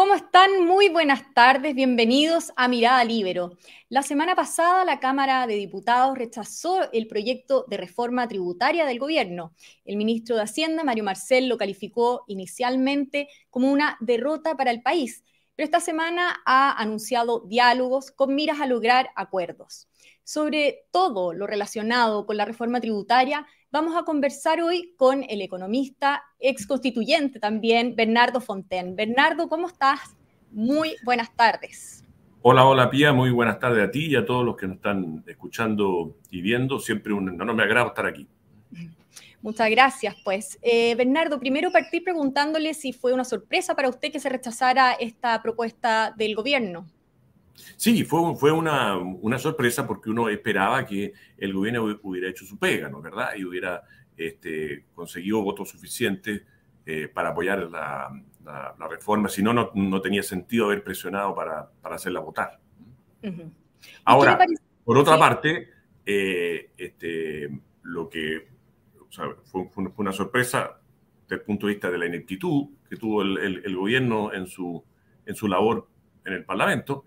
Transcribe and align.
¿Cómo 0.00 0.14
están? 0.14 0.64
Muy 0.64 0.88
buenas 0.88 1.34
tardes, 1.34 1.74
bienvenidos 1.74 2.54
a 2.56 2.68
Mirada 2.68 3.04
Libero. 3.04 3.58
La 3.90 4.02
semana 4.02 4.34
pasada 4.34 4.82
la 4.86 4.98
Cámara 4.98 5.46
de 5.46 5.56
Diputados 5.56 6.16
rechazó 6.16 6.90
el 6.92 7.06
proyecto 7.06 7.66
de 7.68 7.76
reforma 7.76 8.26
tributaria 8.26 8.86
del 8.86 8.98
gobierno. 8.98 9.52
El 9.84 9.98
ministro 9.98 10.36
de 10.36 10.42
Hacienda, 10.44 10.84
Mario 10.84 11.04
Marcel, 11.04 11.48
lo 11.50 11.58
calificó 11.58 12.24
inicialmente 12.28 13.28
como 13.50 13.70
una 13.70 13.98
derrota 14.00 14.56
para 14.56 14.70
el 14.70 14.80
país, 14.80 15.22
pero 15.60 15.66
esta 15.66 15.80
semana 15.80 16.40
ha 16.46 16.72
anunciado 16.80 17.40
diálogos 17.40 18.10
con 18.12 18.34
miras 18.34 18.62
a 18.62 18.66
lograr 18.66 19.10
acuerdos. 19.14 19.90
Sobre 20.24 20.86
todo 20.90 21.34
lo 21.34 21.46
relacionado 21.46 22.24
con 22.24 22.38
la 22.38 22.46
reforma 22.46 22.80
tributaria, 22.80 23.46
vamos 23.70 23.94
a 23.94 24.04
conversar 24.04 24.62
hoy 24.62 24.94
con 24.96 25.22
el 25.28 25.42
economista, 25.42 26.22
ex 26.38 26.66
constituyente 26.66 27.38
también, 27.38 27.94
Bernardo 27.94 28.40
Fonten. 28.40 28.96
Bernardo, 28.96 29.50
¿cómo 29.50 29.66
estás? 29.66 30.16
Muy 30.50 30.96
buenas 31.04 31.36
tardes. 31.36 32.06
Hola, 32.40 32.64
hola 32.64 32.88
Pía, 32.88 33.12
muy 33.12 33.30
buenas 33.30 33.58
tardes 33.58 33.86
a 33.86 33.90
ti 33.90 34.06
y 34.06 34.16
a 34.16 34.24
todos 34.24 34.46
los 34.46 34.56
que 34.56 34.66
nos 34.66 34.76
están 34.76 35.22
escuchando 35.26 36.16
y 36.30 36.40
viendo. 36.40 36.78
Siempre 36.78 37.12
un 37.12 37.36
me 37.36 37.62
agrado 37.62 37.88
estar 37.88 38.06
aquí. 38.06 38.26
Muchas 39.42 39.70
gracias, 39.70 40.16
pues. 40.22 40.58
Eh, 40.60 40.94
Bernardo, 40.96 41.40
primero 41.40 41.72
partí 41.72 42.00
preguntándole 42.00 42.74
si 42.74 42.92
fue 42.92 43.12
una 43.12 43.24
sorpresa 43.24 43.74
para 43.74 43.88
usted 43.88 44.12
que 44.12 44.20
se 44.20 44.28
rechazara 44.28 44.92
esta 44.92 45.40
propuesta 45.42 46.14
del 46.16 46.34
gobierno. 46.34 46.86
Sí, 47.76 48.04
fue, 48.04 48.36
fue 48.36 48.52
una, 48.52 48.96
una, 48.96 49.38
sorpresa 49.38 49.86
porque 49.86 50.10
uno 50.10 50.28
esperaba 50.28 50.84
que 50.84 51.12
el 51.36 51.52
gobierno 51.52 51.98
hubiera 52.02 52.28
hecho 52.28 52.44
su 52.44 52.58
pega, 52.58 52.88
¿no 52.88 53.00
verdad? 53.00 53.30
Y 53.36 53.44
hubiera 53.44 53.82
este, 54.16 54.84
conseguido 54.94 55.42
votos 55.42 55.70
suficientes 55.70 56.42
eh, 56.84 57.08
para 57.08 57.30
apoyar 57.30 57.70
la, 57.70 58.10
la, 58.44 58.88
reforma. 58.88 59.28
Si 59.28 59.42
no, 59.42 59.52
no, 59.52 60.00
tenía 60.00 60.22
sentido 60.22 60.66
haber 60.66 60.82
presionado 60.82 61.34
para, 61.34 61.70
para 61.80 61.96
hacerla 61.96 62.20
votar. 62.20 62.58
Ahora, 64.04 64.38
por 64.84 64.98
otra 64.98 65.18
parte, 65.18 65.70
eh, 66.04 66.70
este, 66.76 67.50
lo 67.82 68.08
que 68.08 68.48
o 69.10 69.12
sea, 69.12 69.26
fue, 69.44 69.68
fue, 69.68 69.92
una 69.98 70.12
sorpresa 70.12 70.80
desde 71.24 71.36
el 71.36 71.42
punto 71.42 71.66
de 71.66 71.74
vista 71.74 71.90
de 71.90 71.98
la 71.98 72.06
ineptitud 72.06 72.68
que 72.88 72.96
tuvo 72.96 73.20
el, 73.22 73.36
el, 73.36 73.62
el 73.64 73.76
gobierno 73.76 74.32
en 74.32 74.46
su, 74.46 74.82
en 75.26 75.34
su 75.34 75.46
labor 75.46 75.86
en 76.24 76.32
el 76.32 76.44
Parlamento 76.44 77.04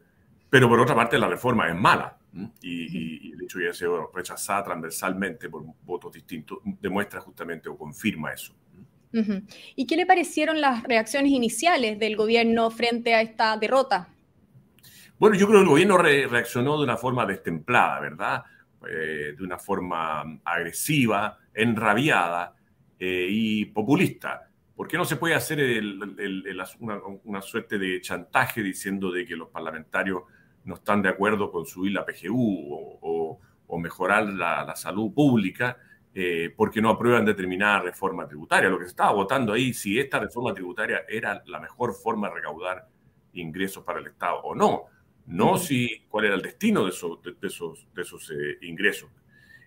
pero 0.54 0.70
por 0.70 0.80
otra 0.80 0.94
parte, 0.94 1.18
la 1.18 1.28
reforma 1.28 1.68
es 1.68 1.76
mala. 1.76 2.16
Y, 2.62 3.34
hecho 3.44 3.58
de 3.58 3.64
que 3.64 3.70
haya 3.70 3.74
sido 3.74 4.12
rechazada 4.14 4.64
transversalmente 4.64 5.50
por 5.50 5.64
votos 5.84 6.14
distintos 6.14 6.60
demuestra 6.80 7.22
justamente 7.22 7.70
o 7.70 7.76
confirma 7.76 8.32
eso. 8.32 8.54
¿Y 9.76 9.88
qué 9.88 9.96
le 9.96 10.06
parecieron 10.06 10.62
las 10.62 10.84
reacciones 10.84 11.32
iniciales 11.32 11.98
del 11.98 12.16
gobierno 12.16 12.70
frente 12.70 13.16
a 13.16 13.24
esta 13.24 13.58
derrota? 13.58 14.10
Bueno, 15.18 15.36
yo 15.38 15.48
creo 15.48 15.62
que 15.62 15.64
el 15.64 15.70
gobierno 15.70 15.98
reaccionó 15.98 16.78
de 16.78 16.84
una 16.84 16.98
forma 16.98 17.26
destemplada, 17.26 18.00
¿verdad? 18.00 18.44
Eh, 18.90 19.34
de 19.38 19.44
una 19.44 19.58
forma 19.58 20.40
agresiva, 20.44 21.40
enrabiada 21.54 22.56
eh, 23.00 23.28
y 23.30 23.66
populista. 23.66 24.50
¿Por 24.76 24.88
qué 24.88 24.98
no 24.98 25.06
se 25.06 25.16
puede 25.16 25.36
hacer 25.36 25.82
una, 26.80 27.00
una, 27.24 27.42
suerte 27.42 27.78
de 27.78 28.02
chantaje 28.02 28.62
diciendo 28.62 29.12
de 29.12 29.26
que 29.26 29.36
los 29.36 29.50
parlamentarios 29.50 30.24
no 30.66 30.76
están 30.76 31.02
de 31.02 31.10
acuerdo 31.10 31.52
con 31.52 31.66
subir 31.66 31.94
la 31.94 32.06
PGU 32.06 33.00
o, 33.02 33.40
mejorar 33.80 34.26
la, 34.28 34.76
salud 34.76 35.12
pública 35.14 35.78
eh, 36.14 36.54
porque 36.56 36.80
no 36.80 36.90
aprueban 36.90 37.26
determinada 37.26 37.80
reforma 37.80 38.28
tributaria. 38.28 38.70
Lo 38.70 38.78
que 38.78 38.86
se 38.86 38.92
estaba 38.92 39.14
votando 39.14 39.54
ahí, 39.54 39.74
si 39.74 40.00
esta 40.00 40.20
reforma 40.20 40.54
tributaria 40.54 41.04
era 41.10 41.42
la 41.48 41.60
mejor 41.60 41.94
forma 41.94 42.30
de 42.30 42.36
recaudar 42.36 42.88
ingresos 43.34 43.84
para 43.84 44.00
el 44.00 44.08
Estado 44.08 44.42
o 44.44 44.54
no. 44.54 44.86
No 45.26 45.58
si 45.58 46.04
cuál 46.10 46.26
era 46.26 46.36
el 46.36 46.42
destino 46.42 46.84
de 46.84 46.90
esos, 46.90 47.22
de, 47.24 47.36
esos, 47.42 47.88
de 47.94 48.02
esos 48.02 48.32
eh, 48.32 48.58
ingresos. 48.62 49.10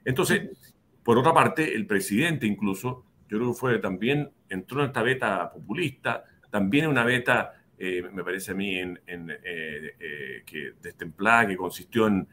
Entonces, 0.04 0.74
por 1.02 1.18
otra 1.18 1.32
parte, 1.32 1.74
el 1.74 1.86
presidente 1.86 2.46
incluso, 2.46 3.04
yo 3.28 3.38
creo 3.38 3.52
que 3.52 3.58
fue 3.58 3.78
también, 3.78 4.30
entró 4.48 4.80
en 4.80 4.86
esta 4.86 5.02
beta 5.02 5.50
populista, 5.50 6.24
también 6.50 6.84
en 6.84 6.90
una 6.90 7.04
beta 7.04 7.54
eh, 7.78 8.02
me 8.10 8.24
parece 8.24 8.52
a 8.52 8.54
mí, 8.54 8.78
en, 8.78 8.98
eh, 9.06 9.94
eh, 10.00 10.42
que 10.46 10.72
destemplada, 10.80 11.46
que 11.46 11.56
consistió 11.56 12.06
en, 12.06 12.26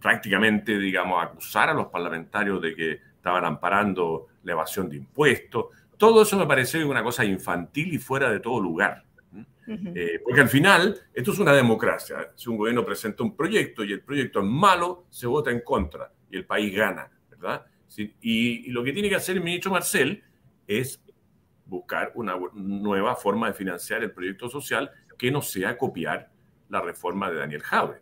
prácticamente, 0.00 0.78
digamos, 0.78 1.22
acusar 1.22 1.68
a 1.68 1.74
los 1.74 1.86
parlamentarios 1.88 2.60
de 2.62 2.74
que 2.74 2.92
estaban 2.92 3.44
amparando 3.44 4.28
la 4.42 4.52
evasión 4.52 4.88
de 4.88 4.96
impuestos. 4.96 5.66
Todo 5.98 6.22
eso 6.22 6.38
me 6.38 6.46
parece 6.46 6.84
una 6.84 7.02
cosa 7.02 7.24
infantil 7.24 7.92
y 7.94 7.98
fuera 7.98 8.30
de 8.30 8.40
todo 8.40 8.60
lugar. 8.60 9.04
Porque 10.24 10.40
al 10.40 10.48
final, 10.48 10.98
esto 11.14 11.32
es 11.32 11.38
una 11.38 11.52
democracia. 11.52 12.30
Si 12.34 12.48
un 12.48 12.56
gobierno 12.56 12.84
presenta 12.84 13.22
un 13.22 13.36
proyecto 13.36 13.84
y 13.84 13.92
el 13.92 14.02
proyecto 14.02 14.40
es 14.40 14.46
malo, 14.46 15.06
se 15.10 15.26
vota 15.26 15.50
en 15.50 15.60
contra 15.60 16.12
y 16.30 16.36
el 16.36 16.46
país 16.46 16.74
gana, 16.74 17.10
¿verdad? 17.30 17.66
y, 18.20 18.70
lo 18.70 18.82
que 18.82 18.92
tiene 18.92 19.08
que 19.08 19.16
hacer 19.16 19.36
el 19.36 19.42
ministro 19.42 19.70
Marcel 19.70 20.22
es 20.66 21.02
buscar 21.66 22.12
una 22.14 22.36
nueva 22.54 23.16
forma 23.16 23.48
de 23.48 23.54
financiar 23.54 24.02
el 24.02 24.12
proyecto 24.12 24.48
social 24.48 24.90
que 25.18 25.30
no 25.30 25.42
sea 25.42 25.76
copiar 25.78 26.30
la 26.68 26.80
reforma 26.80 27.30
de 27.30 27.38
Daniel 27.38 27.62
Jaure. 27.62 28.01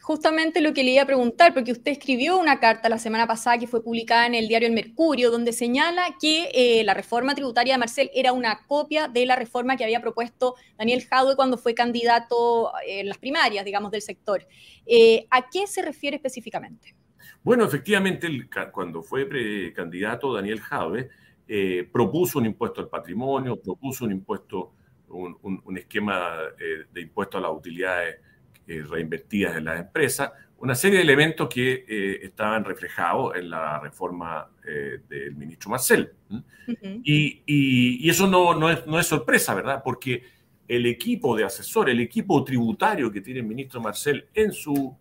Justamente 0.00 0.60
lo 0.60 0.72
que 0.72 0.84
le 0.84 0.92
iba 0.92 1.02
a 1.02 1.06
preguntar, 1.06 1.52
porque 1.52 1.72
usted 1.72 1.92
escribió 1.92 2.38
una 2.38 2.60
carta 2.60 2.88
la 2.88 2.98
semana 2.98 3.26
pasada 3.26 3.58
que 3.58 3.66
fue 3.66 3.82
publicada 3.82 4.26
en 4.26 4.34
el 4.34 4.48
diario 4.48 4.68
El 4.68 4.74
Mercurio, 4.74 5.30
donde 5.30 5.52
señala 5.52 6.16
que 6.20 6.50
eh, 6.54 6.84
la 6.84 6.94
reforma 6.94 7.34
tributaria 7.34 7.74
de 7.74 7.78
Marcel 7.78 8.10
era 8.14 8.32
una 8.32 8.66
copia 8.66 9.08
de 9.08 9.26
la 9.26 9.36
reforma 9.36 9.76
que 9.76 9.84
había 9.84 10.00
propuesto 10.00 10.54
Daniel 10.78 11.04
Jaure 11.04 11.36
cuando 11.36 11.58
fue 11.58 11.74
candidato 11.74 12.72
en 12.86 13.08
las 13.08 13.18
primarias, 13.18 13.64
digamos, 13.64 13.90
del 13.90 14.02
sector. 14.02 14.46
Eh, 14.86 15.26
¿A 15.30 15.48
qué 15.50 15.66
se 15.66 15.82
refiere 15.82 16.16
específicamente? 16.16 16.94
Bueno, 17.42 17.64
efectivamente, 17.64 18.28
cuando 18.72 19.02
fue 19.02 19.72
candidato 19.72 20.32
Daniel 20.32 20.60
eh, 21.48 21.88
propuso 21.92 22.40
un 22.40 22.46
impuesto 22.46 22.80
al 22.80 22.88
patrimonio, 22.88 23.60
propuso 23.60 24.04
un 24.04 24.10
impuesto, 24.10 24.72
un, 25.08 25.78
esquema 25.78 26.38
eh, 26.58 26.86
de 26.92 27.00
impuesto 27.00 27.38
a 27.38 27.40
las 27.40 27.52
utilidades 27.52 28.16
eh, 28.66 28.82
reinvertidas 28.88 29.56
en 29.56 29.64
las 29.64 29.80
empresas, 29.80 30.32
una 30.58 30.74
serie 30.74 30.98
de 30.98 31.04
elementos 31.04 31.48
que 31.48 31.84
estaban 32.22 32.64
reflejados 32.64 33.36
en 33.36 33.50
la 33.50 33.78
reforma 33.78 34.48
del 35.06 35.36
ministro 35.36 35.70
Marcel. 35.70 36.12
y, 37.04 38.08
eso 38.08 38.26
no, 38.26 38.54
no, 38.54 38.70
es, 38.70 38.86
no 38.86 38.98
es 38.98 39.06
sorpresa, 39.06 39.54
¿verdad? 39.54 39.82
Porque 39.84 40.22
el 40.66 40.86
equipo 40.86 41.36
de 41.36 41.44
asesor, 41.44 41.90
el 41.90 42.00
equipo 42.00 42.42
tributario 42.42 43.12
que 43.12 43.20
tiene 43.20 43.40
el 43.40 43.46
ministro 43.46 43.82
Marcel 43.82 44.28
en 44.32 44.50
su, 44.50 44.96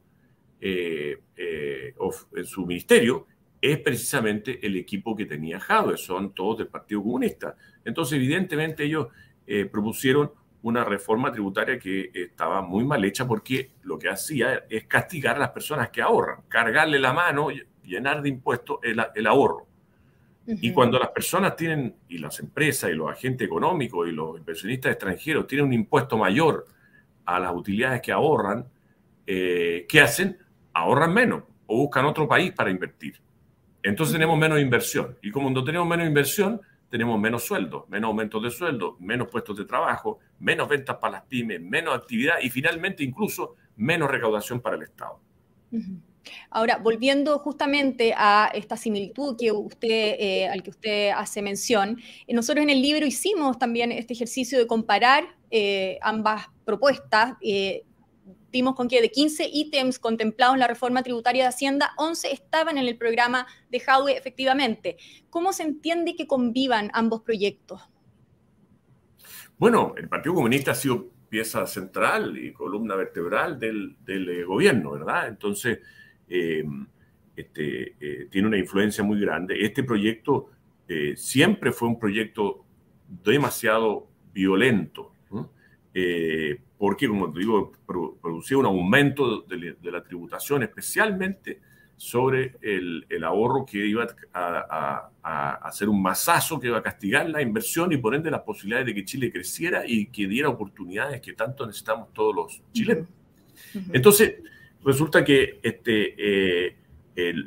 en 0.59 2.45
su 2.45 2.65
ministerio, 2.65 3.25
es 3.71 3.79
precisamente 3.79 4.65
el 4.65 4.75
equipo 4.75 5.15
que 5.15 5.25
tenía 5.25 5.59
Jadwe, 5.59 5.97
son 5.97 6.33
todos 6.33 6.59
del 6.59 6.67
Partido 6.67 7.01
Comunista. 7.01 7.55
Entonces, 7.83 8.17
evidentemente, 8.17 8.83
ellos 8.83 9.07
eh, 9.47 9.65
propusieron 9.65 10.31
una 10.65 10.83
reforma 10.83 11.31
tributaria 11.31 11.77
que 11.77 12.09
estaba 12.11 12.63
muy 12.63 12.83
mal 12.83 13.05
hecha 13.05 13.27
porque 13.27 13.73
lo 13.83 13.99
que 13.99 14.09
hacía 14.09 14.65
es 14.67 14.85
castigar 14.87 15.35
a 15.35 15.39
las 15.39 15.49
personas 15.49 15.91
que 15.91 16.01
ahorran, 16.01 16.41
cargarle 16.47 16.97
la 16.97 17.13
mano, 17.13 17.49
llenar 17.83 18.23
de 18.23 18.29
impuestos 18.29 18.79
el, 18.81 19.27
ahorro. 19.27 19.67
Y 20.47 20.71
cuando 20.71 20.97
las 20.97 21.09
personas 21.09 21.55
tienen, 21.55 21.95
y 22.09 22.17
las 22.17 22.39
empresas, 22.39 22.89
y 22.89 22.95
los 22.95 23.11
agentes 23.11 23.45
económicos, 23.45 24.07
y 24.07 24.11
los 24.11 24.39
inversionistas 24.39 24.93
extranjeros 24.93 25.45
tienen 25.45 25.67
un 25.67 25.73
impuesto 25.73 26.17
mayor 26.17 26.65
a 27.25 27.39
las 27.39 27.53
utilidades 27.53 28.01
que 28.01 28.11
ahorran, 28.11 28.65
eh, 29.27 29.85
¿qué 29.87 30.01
hacen? 30.01 30.35
Ahorran 30.73 31.13
menos 31.13 31.43
o 31.67 31.77
buscan 31.77 32.05
otro 32.05 32.27
país 32.27 32.51
para 32.53 32.71
invertir. 32.71 33.21
Entonces 33.83 34.13
tenemos 34.13 34.35
menos 34.35 34.59
inversión. 34.59 35.15
Y 35.21 35.29
como 35.29 35.51
no 35.51 35.63
tenemos 35.63 35.87
menos 35.87 36.07
inversión, 36.07 36.59
tenemos 36.89 37.19
menos 37.19 37.43
sueldos, 37.43 37.87
menos 37.89 38.09
aumentos 38.09 38.41
de 38.41 38.51
sueldo, 38.51 38.97
menos 38.99 39.27
puestos 39.29 39.57
de 39.57 39.65
trabajo, 39.65 40.19
menos 40.39 40.67
ventas 40.69 40.97
para 40.97 41.13
las 41.13 41.23
pymes, 41.23 41.61
menos 41.61 41.95
actividad 41.95 42.35
y 42.41 42.49
finalmente 42.49 43.03
incluso 43.03 43.55
menos 43.75 44.09
recaudación 44.09 44.61
para 44.61 44.75
el 44.75 44.83
Estado. 44.83 45.19
Ahora, 46.49 46.77
volviendo 46.77 47.37
justamente 47.39 48.13
a 48.15 48.49
esta 48.53 48.77
similitud 48.77 49.35
que 49.37 49.51
usted, 49.51 50.15
eh, 50.19 50.47
al 50.47 50.63
que 50.63 50.69
usted 50.71 51.09
hace 51.09 51.41
mención, 51.41 51.99
eh, 52.27 52.33
nosotros 52.33 52.63
en 52.63 52.69
el 52.69 52.81
libro 52.81 53.05
hicimos 53.05 53.59
también 53.59 53.91
este 53.91 54.13
ejercicio 54.13 54.57
de 54.57 54.67
comparar 54.67 55.23
eh, 55.51 55.99
ambas 56.01 56.47
propuestas 56.65 57.33
vimos 58.55 58.73
con 58.73 58.87
que 58.87 59.01
de 59.01 59.11
15 59.11 59.49
ítems 59.51 59.99
contemplados 59.99 60.53
en 60.53 60.61
la 60.61 60.67
reforma 60.67 61.03
tributaria 61.03 61.43
de 61.43 61.49
Hacienda, 61.49 61.91
11 61.97 62.31
estaban 62.31 62.77
en 62.77 62.87
el 62.87 62.97
programa 62.97 63.47
de 63.69 63.81
Jaude 63.81 64.17
efectivamente. 64.17 64.95
¿Cómo 65.29 65.51
se 65.51 65.63
entiende 65.63 66.15
que 66.15 66.25
convivan 66.25 66.89
ambos 66.93 67.21
proyectos? 67.21 67.81
Bueno, 69.57 69.93
el 69.97 70.07
Partido 70.07 70.35
Comunista 70.35 70.71
ha 70.71 70.75
sido 70.75 71.11
pieza 71.27 71.67
central 71.67 72.37
y 72.37 72.53
columna 72.53 72.95
vertebral 72.95 73.59
del, 73.59 73.97
eh, 74.07 74.43
gobierno, 74.45 74.91
¿verdad? 74.91 75.27
Entonces, 75.27 75.79
em, 76.29 76.87
este, 77.35 77.95
eh, 77.99 78.27
tiene 78.31 78.47
una 78.47 78.57
influencia 78.57 79.03
muy 79.03 79.19
grande. 79.19 79.65
Este 79.65 79.83
proyecto 79.83 80.51
eh, 80.87 81.15
siempre 81.17 81.73
fue 81.73 81.89
un 81.89 81.99
proyecto 81.99 82.63
demasiado 83.05 84.07
violento 84.31 85.14
eh, 85.97 86.59
porque, 86.77 87.07
como 87.07 87.31
te 87.31 87.39
digo, 87.39 87.71
producía 88.21 88.57
un 88.57 88.65
aumento 88.65 89.41
de, 89.43 89.77
la 89.81 90.03
tributación, 90.03 90.61
especialmente 90.63 91.61
sobre 91.95 92.57
el, 92.61 93.23
ahorro 93.23 93.65
que 93.65 93.77
iba 93.77 94.05
a, 94.33 95.09
hacer 95.63 95.87
un 95.87 96.01
masazo 96.01 96.59
que 96.59 96.67
iba 96.67 96.79
a 96.79 96.83
castigar 96.83 97.29
la 97.29 97.41
inversión 97.41 97.93
y 97.93 97.97
por 97.97 98.13
ende 98.13 98.29
las 98.29 98.41
posibilidades 98.41 98.87
de 98.87 98.93
que 98.93 99.05
Chile 99.05 99.31
creciera 99.31 99.83
y 99.87 100.07
que 100.07 100.27
diera 100.27 100.49
oportunidades 100.49 101.21
que 101.21 101.31
tanto 101.31 101.65
necesitamos 101.65 102.11
todos 102.11 102.35
los 102.35 102.61
chilenos. 102.73 103.07
Entonces, 103.93 104.35
resulta 104.83 105.23
que 105.23 105.59
este, 105.63 106.67
eh, 106.67 106.75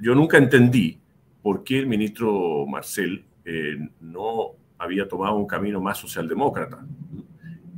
yo 0.01 0.15
nunca 0.15 0.39
entendí 0.39 0.99
por 1.43 1.63
qué 1.63 1.81
el 1.81 1.87
ministro 1.87 2.65
Marcel 2.67 3.25
eh, 3.45 3.77
no 4.01 4.53
había 4.79 5.07
tomado 5.07 5.37
un 5.37 5.47
camino 5.47 5.83
más 5.83 5.99
socialdemócrata. 5.99 6.83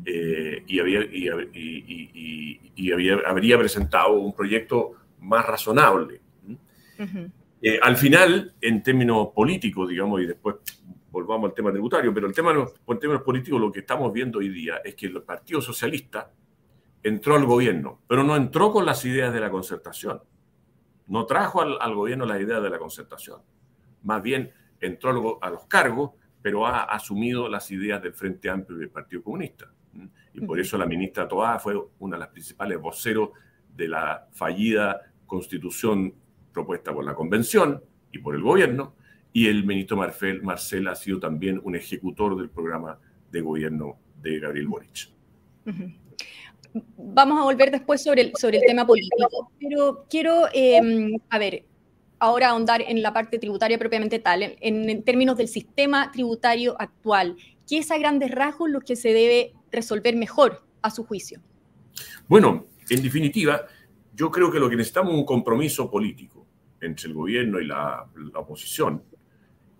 Eh, 0.05 0.65
y, 0.67 0.81
había, 0.81 1.01
y, 2.77 2.91
había, 2.91 3.19
habría 3.27 3.59
presentado 3.59 4.15
un 4.15 4.33
proyecto 4.35 4.93
más 5.21 5.45
razonable. 5.47 6.21
Eh, 7.63 7.79
al 7.83 7.97
final, 7.97 8.55
en 8.61 8.83
términos 8.83 9.29
políticos, 9.35 9.89
digamos, 9.89 10.23
y 10.23 10.27
después 10.27 10.57
volvamos 11.11 11.51
al 11.51 11.55
tema 11.55 11.71
tributario, 11.71 12.15
pero 12.15 12.27
el 12.27 12.35
tema, 12.35 12.53
en 12.53 12.99
términos 12.99 13.23
políticos 13.23 13.61
lo 13.61 13.71
que 13.71 13.81
estamos 13.81 14.13
viendo 14.13 14.39
hoy 14.39 14.49
día 14.49 14.77
es 14.85 14.95
que 14.95 15.07
el 15.07 15.23
Partido 15.23 15.61
Socialista 15.61 16.31
entró 17.03 17.37
al 17.37 17.45
gobierno, 17.45 18.01
pero 18.07 18.23
no 18.23 18.37
entró 18.37 18.73
con 18.73 18.87
las 18.87 19.05
ideas 19.05 19.33
de 19.33 19.41
la 19.41 19.51
concertación. 19.51 20.21
No 21.09 21.27
trajo 21.27 21.61
al, 21.61 21.95
gobierno 21.95 22.25
las 22.25 22.41
ideas 22.41 22.63
de 22.63 22.71
la 22.71 22.79
concertación. 22.79 23.41
Más 24.05 24.23
bien 24.23 24.53
entró 24.81 25.39
a 25.43 25.51
los 25.51 25.67
cargos, 25.67 26.13
pero 26.41 26.67
ha 26.67 26.85
asumido 26.85 27.49
las 27.49 27.71
ideas 27.71 28.01
del 28.03 28.15
Frente 28.15 28.49
Amplio 28.49 28.79
y 28.79 28.81
del 28.81 28.91
Partido 28.91 29.23
Comunista. 29.23 29.71
Y 30.33 30.41
por 30.43 30.61
eso 30.61 30.79
la 30.79 30.87
ministra 30.87 31.27
Toá 31.27 31.59
fue 31.59 31.75
una 31.99 32.17
de 32.17 32.21
las 32.21 32.29
principales 32.29 32.81
voceros 32.81 33.31
de 33.75 33.89
la 33.89 34.29
fallida 34.33 35.01
constitución 35.27 36.15
propuesta 36.53 36.93
por 36.93 37.05
la 37.05 37.15
convención 37.15 37.83
y 38.13 38.19
por 38.19 38.35
el 38.35 38.43
gobierno, 38.43 38.95
y 39.33 39.47
el 39.47 39.65
ministro 39.65 39.97
Marcel, 39.97 40.43
Marcel 40.43 40.89
ha 40.89 40.97
sido 40.97 41.21
también 41.21 41.61
un 41.63 41.77
ejecutor 41.77 42.37
del 42.37 42.51
programa 42.51 42.99
de 43.31 43.41
gobierno 43.41 43.99
de 44.21 44.41
Gabriel 44.41 44.67
Boric. 44.67 45.11
Vamos 46.97 47.41
a 47.41 47.45
volver 47.45 47.71
después 47.71 48.03
sobre 48.03 48.23
el, 48.23 48.33
sobre 48.37 48.59
el 48.59 48.65
tema 48.67 48.87
político, 48.87 49.53
pero 49.61 50.07
quiero, 50.09 50.47
em, 50.53 51.17
a 51.29 51.39
ver, 51.39 51.65
ahora 52.19 52.51
ahondar 52.51 52.83
en 52.83 53.03
la 53.03 53.13
parte 53.13 53.39
tributaria 53.39 53.79
propiamente 53.79 54.19
tal, 54.19 54.57
en, 54.61 55.03
términos 55.03 55.37
del 55.37 55.49
sistema 55.49 56.11
tributario 56.13 56.77
actual. 56.79 57.37
¿Qué 57.69 57.79
es 57.79 57.91
a 57.91 57.99
grandes 57.99 58.31
rasgos 58.31 58.71
lo 58.71 58.81
que 58.81 58.97
se 58.97 59.13
debe 59.13 59.53
resolver 59.71 60.17
mejor 60.17 60.65
a 60.83 60.91
su 60.91 61.05
juicio? 61.05 61.41
Bueno, 62.29 62.67
en 62.89 63.03
definitiva, 63.03 63.67
yo 64.15 64.31
creo 64.31 64.51
que 64.51 64.59
lo 64.59 64.69
que 64.69 64.77
necesitamos 64.77 65.13
es 65.13 65.19
un 65.19 65.25
compromiso 65.25 65.91
político 65.91 66.47
entre 66.81 67.09
el 67.09 67.15
gobierno 67.15 67.61
y 67.61 67.67
la, 67.67 68.07
oposición, 68.35 69.03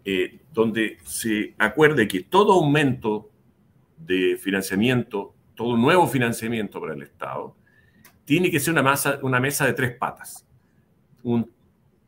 eh, 0.05 0.41
donde 0.53 0.99
se 1.05 1.55
acuerde 1.59 2.07
que 2.07 2.25
todo 2.25 2.53
aumento 2.53 3.31
de 3.99 4.37
financiamiento, 4.37 5.35
todo 5.55 5.77
nuevo 5.77 6.07
financiamiento 6.07 6.81
para 6.81 6.95
el 6.95 7.03
Estado, 7.03 7.57
tiene 8.25 8.51
que 8.51 8.61
ser 8.61 8.73
una, 8.73 8.83
masa, 8.83 9.19
una 9.23 9.41
mesa 9.41 9.67
de 9.67 9.73
tres 9.73 9.97
patas. 9.97 10.47
Un, 11.23 11.51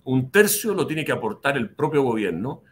un 0.05 0.31
tercio 0.31 0.75
lo 0.75 0.87
tiene 0.87 1.05
que 1.05 1.12
aportar 1.12 1.56
el 1.56 1.70
propio 1.70 2.02
gobierno, 2.02 2.62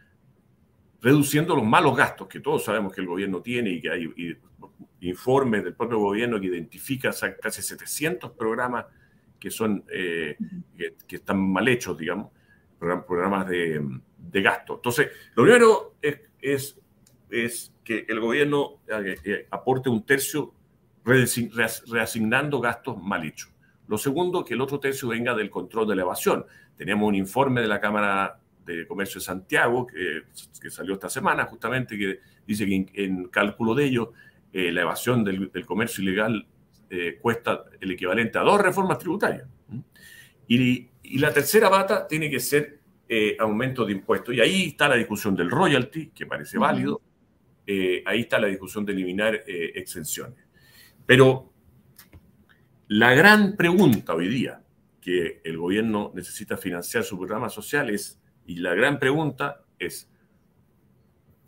reduciendo 1.01 1.55
los 1.55 1.65
malos 1.65 1.95
gastos 1.97 2.27
que 2.27 2.39
todos 2.39 2.63
sabemos 2.63 2.93
que 2.93 3.01
el 3.01 3.07
gobierno 3.07 3.41
tiene 3.41 3.71
y 3.71 3.81
que 3.81 3.89
hay 3.89 4.07
informes 5.01 5.63
del 5.63 5.73
propio 5.73 5.99
gobierno 5.99 6.39
que 6.39 6.47
identifica 6.47 7.11
casi 7.41 7.61
700 7.61 8.31
programas 8.31 8.85
que 9.39 9.49
son 9.49 9.83
eh, 9.91 10.37
que, 11.07 11.15
están 11.15 11.39
mal 11.51 11.67
hechos, 11.67 11.97
digamos, 11.97 12.31
programas 12.77 13.47
de, 13.47 13.83
de 14.17 14.41
gasto. 14.41 14.75
Entonces, 14.75 15.09
lo 15.35 15.43
primero 15.43 15.95
es, 15.99 16.77
es, 17.29 17.73
que 17.83 18.05
el 18.07 18.19
gobierno 18.19 18.81
eh, 18.87 19.15
eh, 19.23 19.47
aporte 19.49 19.89
un 19.89 20.05
tercio 20.05 20.53
reasignando 21.03 22.61
gastos 22.61 23.01
mal 23.01 23.25
hechos. 23.25 23.51
Lo 23.87 23.97
segundo, 23.97 24.45
que 24.45 24.53
el 24.53 24.61
otro 24.61 24.79
tercio 24.79 25.09
venga 25.09 25.33
del 25.33 25.49
control 25.49 25.87
de 25.87 25.95
la 25.95 26.03
evasión. 26.03 26.45
Tenemos 26.77 27.07
un 27.07 27.15
informe 27.15 27.61
de 27.61 27.67
la 27.67 27.81
Cámara 27.81 28.39
de 28.63 28.85
Comercio 28.85 29.19
de 29.19 29.25
Santiago 29.25 29.87
que, 29.87 30.23
que 30.61 30.69
salió 30.69 30.93
esta 30.93 31.09
semana, 31.09 31.45
justamente, 31.45 31.97
que 31.97 32.19
dice 32.45 32.65
que 32.67 33.03
en, 33.03 33.27
cálculo 33.29 33.73
de 33.73 33.85
ello 33.85 34.13
la 34.53 34.81
evasión 34.81 35.23
del, 35.23 35.51
del, 35.51 35.65
comercio 35.65 36.03
ilegal 36.03 36.45
eh, 36.93 37.17
cuesta 37.21 37.63
el 37.79 37.91
equivalente 37.91 38.37
a 38.37 38.41
dos 38.41 38.59
reformas 38.59 38.99
tributarias. 38.99 39.47
Y, 40.45 40.89
la 41.19 41.31
tercera 41.31 41.69
bata 41.69 42.05
tiene 42.05 42.29
que 42.29 42.39
ser 42.41 42.79
eh, 43.07 43.37
aumento 43.39 43.85
de 43.85 43.93
impuestos. 43.93 44.35
Y 44.35 44.41
ahí 44.41 44.67
está 44.67 44.89
la 44.89 44.95
discusión 44.95 45.33
del 45.33 45.49
royalty, 45.49 46.07
que 46.07 46.25
parece 46.25 46.57
válido. 46.57 47.01
Eh, 47.65 48.03
ahí 48.05 48.21
está 48.21 48.39
la 48.39 48.47
discusión 48.47 48.85
de 48.85 48.91
eliminar 48.91 49.41
exenciones. 49.47 50.45
Pero 51.05 51.53
la 52.89 53.13
gran 53.13 53.55
pregunta 53.55 54.13
hoy 54.13 54.27
día 54.27 54.61
que 54.99 55.39
el 55.45 55.57
gobierno 55.57 56.11
necesita 56.13 56.57
financiar 56.57 57.05
sus 57.05 57.17
programas 57.17 57.53
sociales 57.53 58.19
y 58.45 58.55
la 58.55 58.73
gran 58.73 58.99
pregunta 58.99 59.63
es 59.79 60.09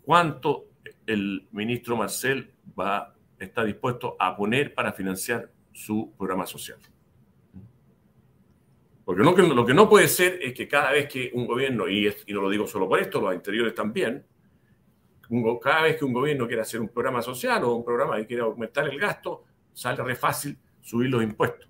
cuánto 0.02 0.70
el 1.06 1.46
ministro 1.52 1.96
Marcel 1.98 2.53
va 2.78 3.14
está 3.38 3.64
dispuesto 3.64 4.16
a 4.18 4.36
poner 4.36 4.74
para 4.74 4.92
financiar 4.92 5.50
su 5.72 6.12
programa 6.16 6.46
social. 6.46 6.78
Porque 9.04 9.22
lo 9.22 9.66
que 9.66 9.74
no 9.74 9.88
puede 9.88 10.08
ser 10.08 10.38
es 10.40 10.54
que 10.54 10.66
cada 10.66 10.90
vez 10.92 11.08
que 11.08 11.30
un 11.34 11.46
gobierno, 11.46 11.88
y, 11.88 12.08
y 12.26 12.32
no 12.32 12.40
lo 12.40 12.48
digo 12.48 12.66
solo 12.66 12.88
por 12.88 13.00
esto, 13.00 13.20
los 13.20 13.32
anteriores 13.32 13.74
también, 13.74 14.24
cada 15.60 15.82
vez 15.82 15.96
que 15.96 16.04
un 16.04 16.12
gobierno 16.12 16.46
quiere 16.46 16.62
hacer 16.62 16.80
un 16.80 16.88
programa 16.88 17.22
social 17.22 17.64
o 17.64 17.74
un 17.74 17.84
programa 17.84 18.16
que 18.16 18.26
quiere 18.26 18.42
aumentar 18.42 18.88
el 18.88 18.98
gasto, 18.98 19.44
sale 19.72 20.02
re 20.02 20.14
fácil 20.14 20.56
subir 20.80 21.10
los 21.10 21.22
impuestos. 21.22 21.68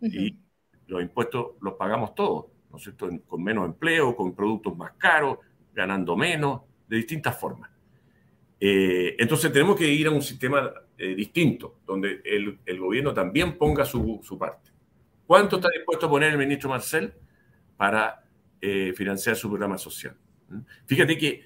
Y 0.00 0.38
los 0.86 1.02
impuestos 1.02 1.52
los 1.60 1.74
pagamos 1.74 2.14
todos, 2.14 2.46
¿no 2.70 2.76
es 2.76 2.82
cierto? 2.82 3.08
Con 3.26 3.42
menos 3.42 3.66
empleo, 3.66 4.14
con 4.14 4.34
productos 4.34 4.76
más 4.76 4.92
caros, 4.92 5.38
ganando 5.72 6.16
menos, 6.16 6.62
de 6.86 6.96
distintas 6.96 7.38
formas. 7.38 7.70
Eh, 8.58 9.16
entonces 9.18 9.52
tenemos 9.52 9.76
que 9.76 9.86
ir 9.86 10.06
a 10.06 10.10
un 10.10 10.22
sistema 10.22 10.72
eh, 10.96 11.14
distinto, 11.14 11.80
donde 11.86 12.22
el, 12.24 12.78
gobierno 12.78 13.12
también 13.12 13.58
ponga 13.58 13.84
su, 13.84 14.20
parte. 14.38 14.70
¿Cuánto 15.26 15.56
está 15.56 15.68
dispuesto 15.70 16.06
a 16.06 16.10
poner 16.10 16.32
el 16.32 16.38
ministro 16.38 16.70
Marcel 16.70 17.12
para 17.76 18.24
eh, 18.60 18.92
financiar 18.96 19.36
su 19.36 19.48
programa 19.48 19.76
social? 19.76 20.16
¿Mm? 20.48 20.60
Fíjate 20.86 21.18
que 21.18 21.44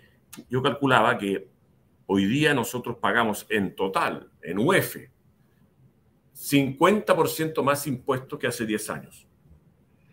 yo 0.49 0.63
calculaba 0.63 1.19
que 1.19 1.49
hoy 2.07 2.27
día 2.27 2.55
nosotros 2.55 2.97
pagamos 3.01 3.47
en 3.49 3.75
total, 3.75 4.31
en 4.43 4.59
UF, 4.59 4.97
50% 6.35 7.63
más 7.63 7.87
impuestos 7.87 8.39
que 8.39 8.47
hace 8.47 8.65
10 8.65 8.91
años. 8.91 9.27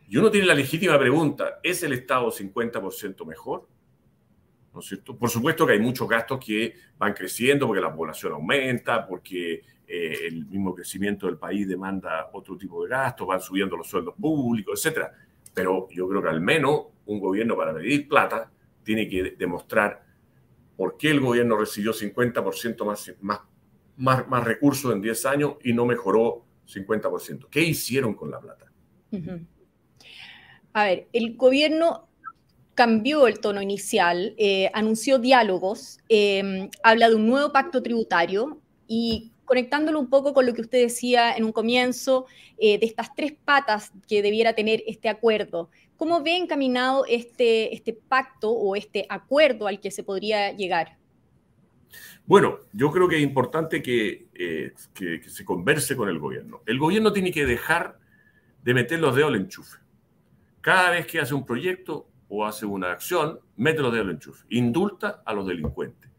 Y 0.09 0.17
uno 0.17 0.31
tiene 0.31 0.47
la 0.47 0.55
legítima 0.55 0.97
pregunta, 0.97 1.59
¿es 1.61 1.83
el 1.83 1.93
Estado 1.93 2.31
50% 2.31 3.25
mejor? 3.25 3.67
Por 5.19 5.29
supuesto 5.29 5.65
que 5.65 5.73
hay 5.73 5.79
muchos 5.79 6.07
gastos 6.07 6.43
que 6.43 6.75
van 6.97 7.13
creciendo 7.13 7.67
porque 7.67 7.81
la 7.81 7.93
población 7.93 8.33
aumenta, 8.33 9.05
porque 9.05 9.61
eh, 9.87 10.13
el 10.27 10.45
mismo 10.45 10.75
crecimiento 10.75 11.27
del 11.27 11.37
país 11.37 11.67
demanda 11.67 12.29
otro 12.33 12.57
tipo 12.57 12.83
de 12.83 12.89
gastos, 12.89 13.27
van 13.27 13.41
subiendo 13.41 13.77
los 13.77 13.87
sueldos 13.87 14.15
públicos, 14.15 14.85
etc. 14.85 15.07
Pero 15.53 15.87
yo 15.91 16.07
creo 16.07 16.21
que 16.21 16.29
al 16.29 16.41
menos 16.41 16.87
un 17.05 17.19
gobierno 17.19 17.55
para 17.55 17.73
pedir 17.73 18.07
plata 18.07 18.51
tiene 18.83 19.07
que 19.07 19.35
demostrar 19.37 20.05
por 20.75 20.97
qué 20.97 21.09
el 21.09 21.19
gobierno 21.19 21.57
recibió 21.57 21.91
50% 21.91 22.85
más, 22.85 23.13
más, 23.21 23.39
más, 23.97 24.27
más, 24.27 24.43
recursos 24.43 24.93
en 24.93 25.01
10 25.01 25.25
años 25.25 25.55
y 25.63 25.73
no 25.73 25.85
mejoró 25.85 26.45
50%. 26.67 27.47
¿Qué 27.49 27.61
hicieron 27.63 28.13
con 28.13 28.29
la 28.29 28.39
plata? 28.39 28.71
A 30.73 30.83
ver, 30.83 31.07
el 31.13 31.35
gobierno 31.35 32.06
cambió 32.77 33.25
el 33.25 33.39
tono 33.39 33.59
inicial, 33.59 34.35
eh, 34.37 34.69
anunció 34.71 35.17
diálogos, 35.17 35.97
em, 36.09 36.69
habla 36.83 37.09
de 37.09 37.15
un 37.15 37.25
nuevo 37.25 37.51
pacto 37.51 37.81
tributario 37.81 38.61
y 38.87 39.31
conectándolo 39.45 39.99
un 39.99 40.11
poco 40.11 40.31
con 40.31 40.45
lo 40.45 40.53
que 40.53 40.61
usted 40.61 40.83
decía 40.83 41.35
en 41.35 41.43
un 41.43 41.51
comienzo, 41.51 42.27
eh, 42.59 42.77
de 42.77 42.85
estas 42.85 43.15
tres 43.15 43.33
patas 43.33 43.91
que 44.07 44.21
debiera 44.21 44.53
tener 44.53 44.83
este 44.85 45.09
acuerdo. 45.09 45.71
¿Cómo 45.95 46.21
ve 46.21 46.37
encaminado 46.37 47.03
este, 47.07 47.73
este 47.73 47.93
pacto 47.93 48.51
o 48.51 48.75
este 48.75 49.07
acuerdo 49.09 49.65
al 49.65 49.79
que 49.79 49.89
se 49.89 50.03
podría 50.03 50.51
llegar? 50.51 50.97
Bueno, 52.27 52.59
yo 52.73 52.91
creo 52.91 53.07
que 53.07 53.15
es 53.15 53.23
importante 53.23 53.81
que, 53.81 54.27
eh, 54.35 54.73
que, 54.93 55.19
que 55.19 55.29
se 55.31 55.43
converse 55.43 55.95
con 55.95 56.09
el 56.09 56.19
gobierno. 56.19 56.61
El 56.67 56.77
gobierno 56.77 57.11
tiene 57.11 57.31
que 57.31 57.47
dejar 57.47 57.97
de 58.63 58.75
meter 58.75 58.99
los 58.99 59.15
dedos 59.15 59.29
al 59.29 59.37
enchufe. 59.37 59.79
Cada 60.61 60.91
vez 60.91 61.07
que 61.07 61.19
hace 61.19 61.33
un 61.33 61.43
proyecto, 61.43 62.07
o 62.29 62.45
hace 62.45 62.65
una 62.65 62.91
acción, 62.91 63.39
mete 63.55 63.81
los 63.81 63.91
dedos 63.91 64.07
al 64.07 64.13
enchufe, 64.13 64.45
indulta 64.49 65.21
a 65.25 65.33
los 65.33 65.47
delincuentes. 65.47 66.09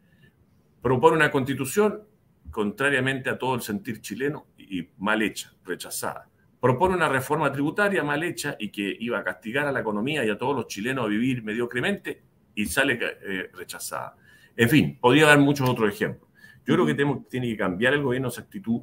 Propone 0.80 1.16
una 1.16 1.30
constitución, 1.30 2.02
contrariamente 2.50 3.28
a 3.30 3.38
todo 3.38 3.54
el 3.54 3.60
sentir 3.60 4.00
chileno 4.00 4.46
y 4.56 4.88
mal 4.98 5.22
hecha, 5.22 5.52
rechazada. 5.64 6.28
Propone 6.60 6.94
una 6.94 7.08
reforma 7.08 7.52
tributaria 7.52 8.02
mal 8.02 8.22
hecha 8.22 8.56
y 8.58 8.70
que 8.70 8.96
iba 8.98 9.18
a 9.18 9.24
castigar 9.24 9.66
a 9.66 9.72
la 9.72 9.80
economía 9.80 10.24
y 10.24 10.30
a 10.30 10.38
todos 10.38 10.56
los 10.56 10.66
chilenos 10.66 11.04
a 11.04 11.08
vivir 11.08 11.42
mediocremente 11.42 12.22
y 12.54 12.66
sale 12.66 12.98
eh, 13.00 13.50
rechazada. 13.54 14.16
En 14.56 14.68
fin, 14.68 14.98
podría 15.00 15.26
dar 15.26 15.38
muchos 15.38 15.68
otros 15.68 15.92
ejemplos. 15.92 16.28
Yo 16.66 16.74
creo 16.74 16.86
que 16.86 16.94
tenemos, 16.94 17.28
tiene 17.28 17.46
que 17.48 17.56
cambiar 17.56 17.94
el 17.94 18.02
gobierno 18.02 18.28
esa 18.28 18.40
actitud, 18.40 18.80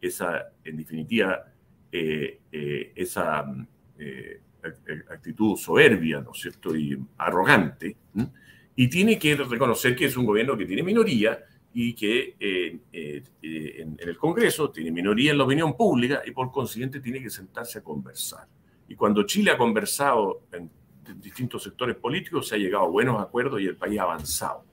esa, 0.00 0.52
en 0.64 0.76
definitiva, 0.76 1.44
eh, 1.90 2.40
eh, 2.52 2.92
esa 2.94 3.44
actitud 5.10 5.56
soberbia, 5.56 6.20
¿no 6.20 6.32
es 6.32 6.40
cierto?, 6.40 6.74
y 6.76 6.98
arrogante, 7.16 7.96
y 8.76 8.88
tiene 8.88 9.18
que 9.18 9.34
reconocer 9.34 9.96
que 9.96 10.06
es 10.06 10.16
un 10.16 10.24
gobierno 10.24 10.56
que 10.56 10.64
tiene 10.64 10.82
minoría 10.82 11.38
y 11.74 11.94
que 11.94 12.36
eh, 12.38 12.78
eh, 12.92 13.22
en, 13.42 13.96
el 13.98 14.16
Congreso 14.16 14.70
tiene 14.70 14.90
minoría 14.90 15.32
en 15.32 15.38
la 15.38 15.44
opinión 15.44 15.76
pública 15.76 16.22
y 16.24 16.30
por 16.30 16.50
consiguiente 16.50 17.00
tiene 17.00 17.22
que 17.22 17.30
sentarse 17.30 17.78
a 17.78 17.82
conversar. 17.82 18.46
Y 18.88 18.94
cuando 18.94 19.24
Chile 19.24 19.50
ha 19.50 19.58
conversado 19.58 20.42
en 20.52 20.70
distintos 21.20 21.62
sectores 21.62 21.96
políticos, 21.96 22.48
se 22.48 22.54
ha 22.54 22.58
llegado 22.58 22.84
a 22.84 22.88
buenos 22.88 23.20
acuerdos 23.20 23.60
y 23.60 23.66
el 23.66 23.76
país 23.76 23.98
ha 23.98 24.04
avanzado. 24.04 24.64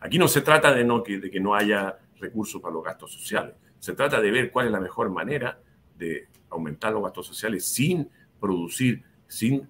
Aquí 0.00 0.18
no 0.18 0.28
se 0.28 0.40
trata 0.40 0.72
de, 0.72 0.84
no, 0.84 1.00
de 1.00 1.30
que 1.30 1.40
no 1.40 1.54
haya 1.54 1.98
recursos 2.20 2.60
para 2.60 2.74
los 2.74 2.84
gastos 2.84 3.12
sociales, 3.12 3.54
se 3.78 3.94
trata 3.94 4.20
de 4.20 4.30
ver 4.30 4.50
cuál 4.50 4.66
es 4.66 4.72
la 4.72 4.80
mejor 4.80 5.10
manera 5.10 5.60
de 5.96 6.28
aumentar 6.50 6.92
los 6.92 7.02
gastos 7.02 7.26
sociales 7.26 7.66
sin 7.66 8.08
producir, 8.40 9.02
sin 9.26 9.66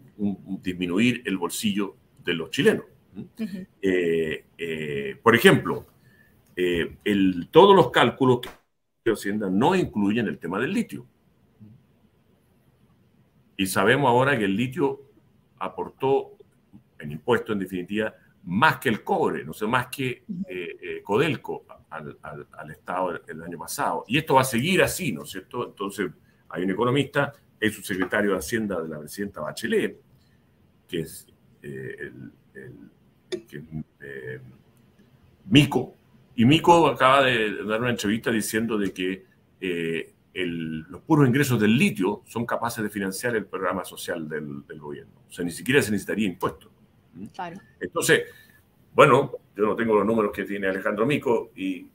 disminuir 0.62 1.22
el 1.24 1.36
bolsillo 1.36 1.96
de 2.24 2.34
los 2.34 2.50
chilenos. 2.50 2.84
Eh, 3.82 5.16
por 5.22 5.34
ejemplo, 5.34 5.86
eh, 6.60 6.96
el, 7.04 7.48
todos 7.52 7.76
los 7.76 7.92
cálculos 7.92 8.40
que 9.04 9.12
Hacienda 9.12 9.48
no 9.48 9.76
incluyen 9.76 10.26
el 10.26 10.40
tema 10.40 10.58
del 10.58 10.72
litio. 10.72 11.06
Y 13.56 13.66
sabemos 13.66 14.08
ahora 14.08 14.36
que 14.36 14.44
el 14.44 14.56
litio 14.56 15.02
aportó 15.60 16.32
en 16.98 17.12
impuestos, 17.12 17.52
en 17.52 17.60
definitiva, 17.60 18.12
más 18.42 18.78
que 18.78 18.88
el 18.88 19.04
cobre, 19.04 19.44
no 19.44 19.52
sé, 19.52 19.68
más 19.68 19.86
que 19.86 20.24
eh, 20.48 20.76
eh, 20.82 21.02
Codelco 21.04 21.64
al, 21.90 22.18
al, 22.22 22.70
Estado 22.72 23.20
el, 23.24 23.40
año 23.40 23.58
pasado. 23.58 24.04
Y 24.08 24.18
esto 24.18 24.34
va 24.34 24.40
a 24.40 24.44
seguir 24.44 24.82
así, 24.82 25.12
¿no 25.12 25.22
es 25.22 25.30
cierto? 25.30 25.64
Entonces, 25.64 26.10
hay 26.48 26.64
un 26.64 26.72
economista, 26.72 27.32
es 27.60 27.74
su 27.74 27.82
secretario 27.82 28.32
de 28.32 28.38
Hacienda 28.38 28.80
de 28.80 28.88
la 28.88 28.98
presidenta 28.98 29.40
Bachelet, 29.40 30.00
que 30.86 31.00
es 31.00 31.26
el, 31.62 32.32
Mico, 35.46 35.94
y 36.36 36.44
Mico 36.44 36.86
acaba 36.86 37.24
de 37.24 37.64
dar 37.64 37.80
una 37.80 37.90
entrevista 37.90 38.30
diciendo 38.30 38.78
de 38.78 38.92
que 38.92 39.24
eh, 39.60 40.12
los 40.34 41.00
puros 41.02 41.26
ingresos 41.26 41.60
del 41.60 41.76
litio 41.76 42.22
son 42.26 42.46
capaces 42.46 42.82
de 42.82 42.90
financiar 42.90 43.34
el 43.34 43.46
programa 43.46 43.84
social 43.84 44.28
del, 44.28 44.62
gobierno. 44.78 45.22
O 45.28 45.32
sea, 45.32 45.44
ni 45.44 45.50
siquiera 45.50 45.82
se 45.82 45.90
necesitaría 45.90 46.28
impuestos. 46.28 46.70
Claro. 47.34 47.58
Entonces, 47.80 48.22
bueno, 48.94 49.32
yo 49.56 49.66
no 49.66 49.74
tengo 49.74 49.96
los 49.96 50.06
números 50.06 50.30
que 50.32 50.44
tiene 50.44 50.68
Alejandro 50.68 51.06
Mico, 51.06 51.50
y, 51.56 51.88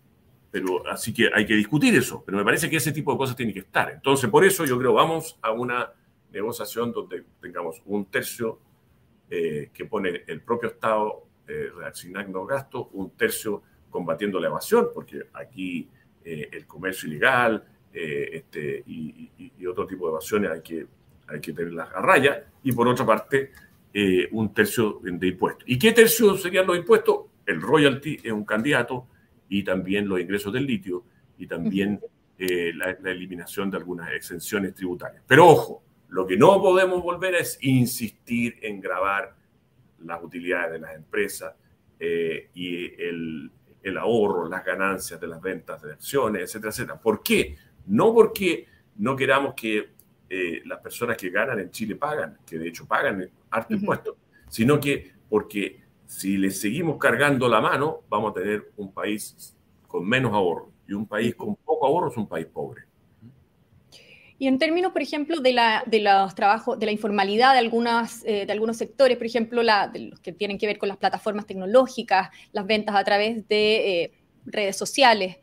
pero 0.54 0.88
así 0.88 1.12
que 1.12 1.32
hay 1.34 1.48
que 1.48 1.56
discutir 1.56 1.96
eso. 1.96 2.22
Pero 2.24 2.38
me 2.38 2.44
parece 2.44 2.70
que 2.70 2.78
ese 2.78 2.92
tipo 2.92 3.12
de 3.12 3.18
cosas 3.18 3.36
tiene 3.36 3.52
que 3.52 3.62
estar. 3.62 3.90
Entonces, 3.90 4.30
por 4.30 4.46
eso 4.46 4.64
yo 4.66 4.78
creo, 4.78 4.94
vamos 4.94 5.40
a 5.42 5.52
una 5.52 5.92
negociación 6.32 6.92
donde 6.92 7.24
tengamos 7.42 7.82
un 7.88 8.06
tercio 8.06 8.60
eh, 9.32 9.72
que 9.74 9.86
pone 9.86 10.26
el 10.28 10.42
propio 10.42 10.70
Estado 10.70 11.24
eh, 11.48 11.72
reasignando 11.76 12.46
gastos, 12.46 12.86
un 12.92 13.18
tercio 13.18 13.64
combatiendo 13.90 14.40
la 14.40 14.50
evasión, 14.50 14.90
porque 14.94 15.24
aquí 15.34 15.90
eh, 16.24 16.50
el 16.52 16.68
comercio 16.68 17.10
ilegal 17.10 17.66
eh, 17.92 18.30
este, 18.34 18.84
y, 18.86 19.66
otro 19.66 19.88
tipo 19.88 20.06
de 20.06 20.12
evasiones 20.12 20.52
hay 20.52 20.62
que, 20.62 20.86
hay 21.26 21.42
que 21.42 21.54
tenerlas 21.54 21.90
a 21.96 22.02
raya, 22.02 22.46
y 22.62 22.74
por 22.74 22.88
otra 22.88 23.06
parte, 23.08 23.54
un 24.32 24.54
tercio 24.54 25.00
de 25.02 25.28
impuestos. 25.28 25.64
¿Y 25.68 25.80
qué 25.80 25.94
tercio 25.94 26.38
serían 26.38 26.68
los 26.68 26.78
impuestos? 26.78 27.22
El 27.46 27.60
royalty 27.60 28.20
es 28.24 28.32
un 28.32 28.46
candidato, 28.46 29.08
y 29.58 29.64
también 29.64 30.08
los 30.08 30.20
ingresos 30.20 30.52
del 30.52 30.66
litio, 30.66 31.04
y 31.38 31.46
también 31.46 32.00
la, 32.38 32.98
la 33.02 33.12
eliminación 33.12 33.70
de 33.70 33.78
algunas 33.78 34.12
exenciones 34.12 34.74
tributarias. 34.74 35.24
Pero 35.28 35.48
ojo, 35.48 35.84
lo 36.10 36.26
que 36.26 36.36
no 36.36 36.60
podemos 36.60 37.04
volver 37.04 37.36
es 37.36 37.60
insistir 37.62 38.58
en 38.62 38.82
grabar 38.82 39.36
las 40.00 40.24
utilidades 40.24 40.72
de 40.74 40.80
las 40.80 40.96
empresas 40.96 41.54
y 42.00 43.02
el, 43.02 43.52
el 43.84 43.98
ahorro, 43.98 44.50
las 44.50 44.66
ganancias 44.66 45.22
de 45.22 45.28
las 45.28 45.40
ventas 45.40 45.82
de 45.84 45.94
acciones, 45.94 46.42
etcétera, 46.42 46.72
etcétera. 46.72 47.00
¿Por 47.00 47.22
qué? 47.22 47.56
No 47.86 48.12
porque 48.12 48.66
no 48.98 49.16
queramos 49.16 49.54
que 49.54 49.92
eh, 50.30 50.62
las 50.66 50.80
personas 50.80 51.16
que 51.16 51.30
ganan 51.30 51.60
en 51.60 51.70
Chile 51.70 51.96
pagan, 51.96 52.40
que 52.46 52.58
de 52.58 52.70
hecho 52.70 52.88
pagan 52.88 53.30
harto 53.52 53.74
impuestos, 53.74 54.16
sino 54.50 54.80
que 54.80 55.12
porque 55.30 55.83
si 56.14 56.38
les 56.38 56.62
seguimos 56.62 56.98
cargando 57.00 57.50
la 57.50 57.60
mano, 57.60 58.02
vamos 58.08 58.32
a 58.32 58.34
tener 58.36 58.72
un 58.78 58.94
país 58.94 59.56
con 59.88 60.08
menos 60.08 60.32
ahorro. 60.32 60.70
Y 60.88 60.94
un 60.94 61.08
país 61.08 61.34
con 61.34 61.56
poco 61.56 61.88
ahorro 61.88 62.12
es 62.12 62.18
un 62.18 62.28
país 62.28 62.46
pobre. 62.46 62.84
Y 64.38 64.48
en 64.48 64.60
términos, 64.60 64.92
por 64.92 65.02
ejemplo, 65.02 65.40
de, 65.40 65.54
la, 65.54 65.84
de 65.88 66.02
los 66.02 66.36
trabajos, 66.36 66.78
de 66.78 66.86
la 66.86 66.92
informalidad 66.92 67.54
de, 67.54 67.60
algunas, 67.60 68.24
eh, 68.26 68.46
de 68.46 68.52
algunos 68.52 68.78
sectores, 68.78 69.18
por 69.18 69.26
ejemplo, 69.26 69.64
la, 69.64 69.88
de 69.88 70.00
los 70.10 70.20
que 70.20 70.32
tienen 70.32 70.60
que 70.60 70.68
ver 70.68 70.78
con 70.78 70.88
las 70.88 70.98
plataformas 70.98 71.48
tecnológicas, 71.48 72.30
las 72.52 72.68
ventas 72.68 72.96
a 72.96 73.04
través 73.04 73.48
de 73.48 74.04
eh, 74.04 74.12
redes 74.46 74.78
sociales, 74.78 75.38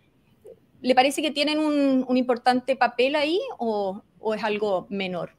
¿le 0.82 0.94
parece 0.94 1.20
que 1.20 1.32
tienen 1.32 1.58
un, 1.58 2.04
un 2.06 2.16
importante 2.16 2.76
papel 2.76 3.16
ahí 3.16 3.40
o, 3.58 4.02
o, 4.20 4.34
es 4.34 4.44
algo 4.44 4.86
menor? 4.88 5.32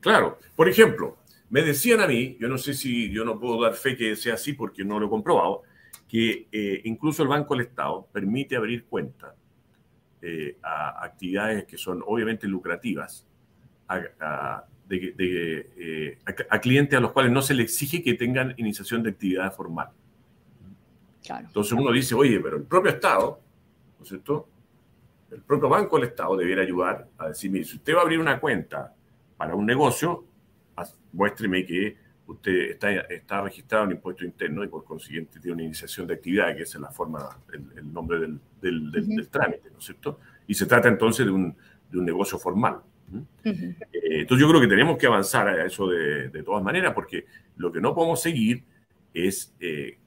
Claro, 0.00 0.38
por 0.56 0.68
ejemplo, 0.68 1.16
me 1.52 1.60
decían 1.60 2.00
a 2.00 2.06
mí, 2.06 2.38
yo 2.40 2.48
no 2.48 2.56
sé 2.56 2.72
si 2.72 3.10
yo 3.10 3.26
no 3.26 3.38
puedo 3.38 3.60
dar 3.60 3.74
fe 3.74 3.94
que 3.94 4.16
sea 4.16 4.34
así 4.34 4.54
porque 4.54 4.86
no 4.86 4.98
lo 4.98 5.06
he 5.06 5.10
comprobado, 5.10 5.60
que 6.08 6.48
eh, 6.50 6.80
incluso 6.84 7.22
el 7.22 7.28
Banco 7.28 7.54
del 7.54 7.66
Estado 7.66 8.08
permite 8.10 8.56
abrir 8.56 8.86
cuentas 8.86 9.34
eh, 10.22 10.56
a 10.62 11.04
actividades 11.04 11.64
que 11.64 11.76
son 11.76 12.02
obviamente 12.06 12.46
lucrativas, 12.46 13.26
a, 13.86 14.64
eh, 14.88 16.18
clientes 16.62 16.96
a 16.96 17.00
los 17.02 17.12
cuales 17.12 17.30
no 17.30 17.42
se 17.42 17.52
le 17.52 17.64
exige 17.64 18.02
que 18.02 18.14
tengan 18.14 18.54
iniciación 18.56 19.02
de 19.02 19.10
actividad 19.10 19.54
formal. 19.54 19.88
Entonces 21.28 21.72
uno 21.74 21.92
dice, 21.92 22.14
oye, 22.14 22.40
pero 22.40 22.56
el 22.56 22.62
propio 22.62 22.92
Estado, 22.92 23.38
¿no 23.98 24.02
es 24.02 24.08
cierto? 24.08 24.48
El 25.30 25.42
propio 25.42 25.68
Banco 25.68 25.98
del 25.98 26.08
Estado 26.08 26.34
debiera 26.34 26.62
ayudar 26.62 27.08
a 27.18 27.28
decir, 27.28 27.50
mire, 27.50 27.66
si 27.66 27.76
usted 27.76 27.94
va 27.94 27.98
a 27.98 28.02
abrir 28.04 28.20
una 28.20 28.40
cuenta 28.40 28.94
para 29.36 29.54
un 29.54 29.66
negocio, 29.66 30.31
muéstreme 31.12 31.64
que 31.64 31.96
usted 32.26 32.70
está, 32.70 32.90
está 32.92 33.42
registrado 33.42 33.84
en 33.84 33.92
impuesto 33.92 34.24
interno 34.24 34.64
y 34.64 34.68
por 34.68 34.84
consiguiente 34.84 35.40
tiene 35.40 35.54
una 35.54 35.62
iniciación 35.64 36.06
de 36.06 36.14
actividad, 36.14 36.56
que 36.56 36.62
es 36.62 36.74
la 36.76 36.90
forma, 36.90 37.38
el, 37.52 37.92
nombre 37.92 38.20
del, 38.20 38.40
del, 38.60 39.28
trámite, 39.28 39.70
¿no 39.70 39.78
es 39.78 39.84
cierto? 39.84 40.20
Y 40.46 40.54
se 40.54 40.66
trata 40.66 40.88
entonces 40.88 41.26
de 41.26 41.32
un, 41.32 41.54
de 41.90 41.98
un 41.98 42.04
negocio 42.04 42.38
formal. 42.38 42.80
Eh, 43.44 43.76
entonces 43.92 44.40
yo 44.40 44.48
creo 44.48 44.60
que 44.60 44.68
tenemos 44.68 44.96
que 44.96 45.06
avanzar 45.06 45.48
a 45.48 45.66
eso 45.66 45.88
de, 45.88 46.28
de 46.28 46.42
todas 46.42 46.62
maneras, 46.62 46.92
porque 46.94 47.26
lo 47.56 47.70
que 47.70 47.80
no 47.80 47.94
podemos 47.94 48.20
seguir 48.20 48.64
es 49.12 49.54
eh, 49.60 49.98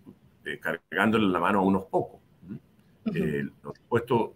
eh, 0.46 0.60
cargándole 0.60 1.28
la 1.28 1.40
mano 1.40 1.60
a 1.60 1.64
unos 1.64 1.86
pocos. 1.86 2.22
los 3.06 3.80
impuestos 3.80 4.32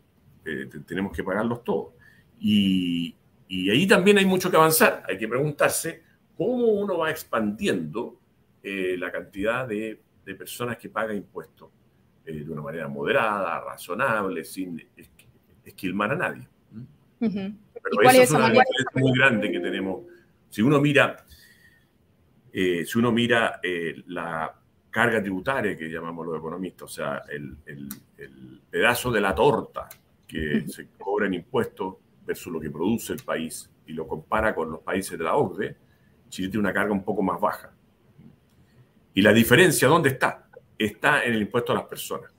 tenemos 0.86 1.16
que 1.16 1.24
pagarlos 1.24 1.64
todos. 1.64 1.94
Y, 2.40 3.16
y 3.48 3.70
ahí 3.70 3.88
también 3.88 4.18
hay 4.18 4.26
mucho 4.26 4.50
que 4.52 4.58
avanzar. 4.58 5.04
Hay 5.08 5.18
que 5.18 5.28
preguntarse 5.28 6.04
cómo 6.40 6.68
uno 6.68 6.98
va 7.00 7.12
expandiendo 7.12 8.18
eh, 8.64 8.96
la 8.98 9.12
cantidad 9.12 9.68
de, 9.68 10.00
personas 10.38 10.78
que 10.78 10.90
pagan 10.90 11.18
impuestos 11.18 11.70
eh, 12.24 12.32
de 12.46 12.50
una 12.50 12.62
manera 12.62 12.88
moderada, 12.88 13.60
razonable, 13.60 14.46
sin 14.46 14.82
esquilmar 15.66 16.12
a 16.12 16.16
nadie. 16.16 16.48
Pero 17.20 18.10
eso 18.10 18.22
es 18.22 18.32
una 18.32 18.46
diferencia 18.52 18.86
muy 18.94 19.12
grande 19.18 19.52
que 19.52 19.60
tenemos. 19.60 20.04
Si 20.50 20.62
uno 20.62 20.80
mira, 20.80 21.26
eh, 22.54 22.86
si 22.86 23.00
uno 23.00 23.12
mira 23.12 23.60
la 24.08 24.56
carga 24.90 25.22
tributaria 25.22 25.76
que 25.76 25.90
llamamos 25.90 26.26
los 26.26 26.38
economistas, 26.38 26.84
o 26.84 26.94
sea, 26.94 27.24
el, 27.28 27.58
pedazo 28.70 29.12
de 29.12 29.20
la 29.20 29.36
torta 29.36 29.90
que 30.26 30.64
se 30.70 30.90
cobra 30.98 31.26
en 31.26 31.34
impuestos 31.34 31.96
versus 32.26 32.54
lo 32.54 32.62
que 32.62 32.70
produce 32.70 33.12
el 33.12 33.24
país 33.24 33.70
y 33.88 33.92
lo 33.94 34.08
compara 34.08 34.56
con 34.56 34.72
los 34.72 34.82
países 34.82 35.18
de 35.18 35.24
la 35.26 35.36
OCDE, 35.36 35.89
Chile 36.30 36.50
tiene 36.50 36.60
una 36.60 36.74
carga 36.74 36.94
un 36.94 37.04
poco 37.04 37.22
más 37.22 37.40
baja. 37.40 37.72
Y 39.14 39.22
la 39.22 39.34
diferencia, 39.34 39.88
¿dónde 39.88 40.10
está? 40.10 40.48
Está 40.78 41.24
en 41.24 41.34
el 41.34 41.42
impuesto 41.42 41.72
a 41.72 41.76
las 41.76 41.86
personas. 41.86 42.32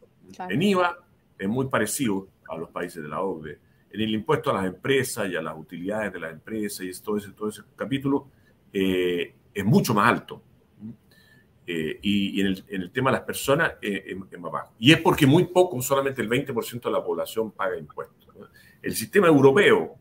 En 0.49 0.63
IVA 0.63 0.99
es 1.39 1.49
muy 1.49 1.67
parecido 1.67 2.29
a 2.49 2.57
los 2.57 2.71
países 2.71 3.03
de 3.03 3.09
la 3.09 3.21
OCDE. 3.21 3.59
En 3.93 4.01
el 4.01 4.15
impuesto 4.15 4.51
a 4.51 4.55
las 4.55 4.67
empresas 4.67 5.29
y 5.29 5.37
a 5.37 5.43
las 5.43 5.57
utilidades 5.57 6.13
de 6.13 6.21
las 6.21 6.33
empresas 6.33 6.87
y 6.87 7.03
todo 7.03 7.17
ese, 7.17 7.33
todo 7.33 7.49
ese 7.49 7.63
capítulo 7.75 8.29
eh, 8.73 9.35
es 9.53 9.65
mucho 9.65 9.95
más 9.95 10.09
alto. 10.09 10.43
y, 11.67 12.41
en, 12.41 12.47
el, 12.69 12.91
tema 12.91 13.11
de 13.11 13.19
las 13.19 13.27
personas 13.27 13.75
es 13.81 14.17
más 14.17 14.53
bajo. 14.53 14.73
Y 14.79 14.93
es 14.93 15.01
porque 15.01 15.27
muy 15.27 15.45
poco, 15.47 15.81
solamente 15.83 16.23
el 16.23 16.29
20% 16.29 16.83
de 16.83 16.91
la 16.91 17.05
población 17.05 17.51
paga 17.53 17.77
impuestos. 17.77 18.29
El 18.83 18.95
sistema 18.95 19.29
europeo, 19.29 19.97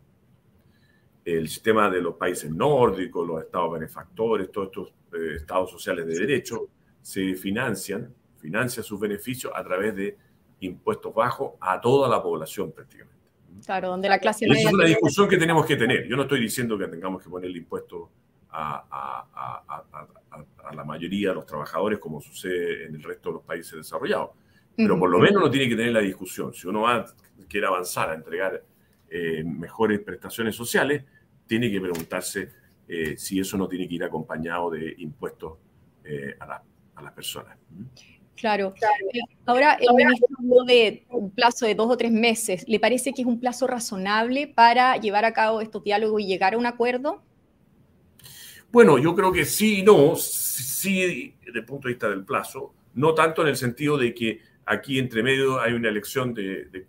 el 1.38 1.48
sistema 1.50 1.89
de 1.89 2.01
los 2.01 2.15
países 2.15 2.50
nórdicos, 2.51 3.27
los 3.27 3.43
estados 3.43 3.74
benefactores, 3.74 4.51
todos 4.51 4.69
estos 4.69 4.93
estados 5.36 5.71
sociales 5.71 6.05
de 6.05 6.19
derecho, 6.19 6.67
se 7.01 7.33
financian, 7.36 8.13
financian 8.38 8.83
sus 8.83 9.00
beneficios 9.00 9.51
a 9.55 9.63
través 9.63 9.95
de 9.95 10.17
impuestos 10.62 11.13
bajos 11.13 11.53
a 11.59 11.79
toda 11.79 12.09
la 12.09 12.21
población 12.21 12.71
prácticamente. 12.71 13.17
Claro, 13.65 13.89
donde 13.89 14.09
la 14.09 14.19
clase 14.19 14.48
media... 14.48 14.62
Esa 14.62 14.69
es 14.69 14.75
una 14.75 14.86
discusión 14.86 15.27
que 15.27 15.38
tenemos 15.38 15.65
que 15.65 15.75
tener. 15.75 16.07
Yo 16.07 16.15
no 16.15 16.24
estoy 16.24 16.39
diciendo 16.39 16.77
que 16.77 16.88
tengamos 16.88 17.24
que 17.24 17.29
poner 17.29 17.50
el 17.50 17.57
impuesto 17.57 18.09
a, 18.51 19.25
la 20.74 20.83
mayoría 20.83 21.29
de 21.29 21.36
los 21.36 21.45
trabajadores 21.45 22.00
como 22.00 22.21
sucede 22.21 22.86
en 22.86 22.95
el 22.95 23.03
resto 23.03 23.29
de 23.29 23.33
los 23.36 23.43
países 23.43 23.74
desarrollados, 23.74 24.31
pero 24.75 24.98
por 24.98 25.09
lo 25.09 25.19
menos 25.19 25.41
uno 25.41 25.51
tiene 25.51 25.67
que 25.67 25.75
tener 25.75 25.91
la 25.91 26.00
discusión. 26.00 26.53
Si 26.53 26.67
uno 26.67 26.81
va, 26.81 27.05
quiere 27.48 27.67
avanzar 27.67 28.09
a 28.09 28.13
entregar 28.13 28.63
eh, 29.09 29.43
mejores 29.43 30.00
prestaciones 30.00 30.55
sociales, 30.55 31.03
tiene 31.50 31.72
que 31.72 31.82
preguntarse 31.82 32.51
eh, 32.88 33.18
si 33.18 33.39
eso 33.39 33.58
no 33.58 33.68
tiene 33.68 33.88
que 33.88 33.96
ir 33.96 34.03
acompañado 34.03 34.70
de 34.70 34.94
impuestos 35.00 35.58
eh, 36.03 36.36
a, 36.39 36.62
a 36.94 37.01
las 37.01 37.12
personas. 37.12 37.58
Claro. 38.36 38.74
Ahora, 39.48 39.74
el 39.74 39.94
ministro 39.96 40.27
habló 40.38 40.63
de 40.63 41.03
un 41.10 41.32
plazo 41.32 41.65
de 41.65 41.74
dos 41.74 41.89
o 41.89 41.98
tres 41.98 42.12
meses. 42.12 42.63
¿Le 42.68 42.79
parece 42.79 43.13
que 43.13 43.24
es 43.24 43.27
un 43.27 43.39
plazo 43.39 43.65
razonable 43.65 44.48
para 44.48 44.96
llevar 44.98 45.25
a 45.25 45.34
cabo 45.34 45.60
estos 45.60 45.84
diálogos 45.84 46.22
y 46.22 46.27
llegar 46.27 46.53
a 46.53 46.58
un 46.58 46.68
acuerdo? 46.68 47.24
Bueno, 48.72 49.00
yo 49.00 49.15
creo 49.15 49.32
que 49.32 49.46
sí 49.46 49.79
y 49.79 49.84
no. 49.84 50.15
Sí, 50.15 51.34
desde 51.44 51.60
el 51.60 51.65
punto 51.65 51.88
de 51.88 51.96
vista 51.96 52.10
del 52.10 52.24
plazo. 52.24 52.74
No 52.94 53.15
tanto 53.15 53.41
en 53.41 53.48
el 53.48 53.58
sentido 53.58 53.98
de 53.98 54.13
que 54.13 54.39
aquí 54.65 55.00
entre 55.00 55.24
medio 55.24 55.60
hay 55.60 55.74
una 55.74 55.89
elección 55.89 56.34
de, 56.34 56.86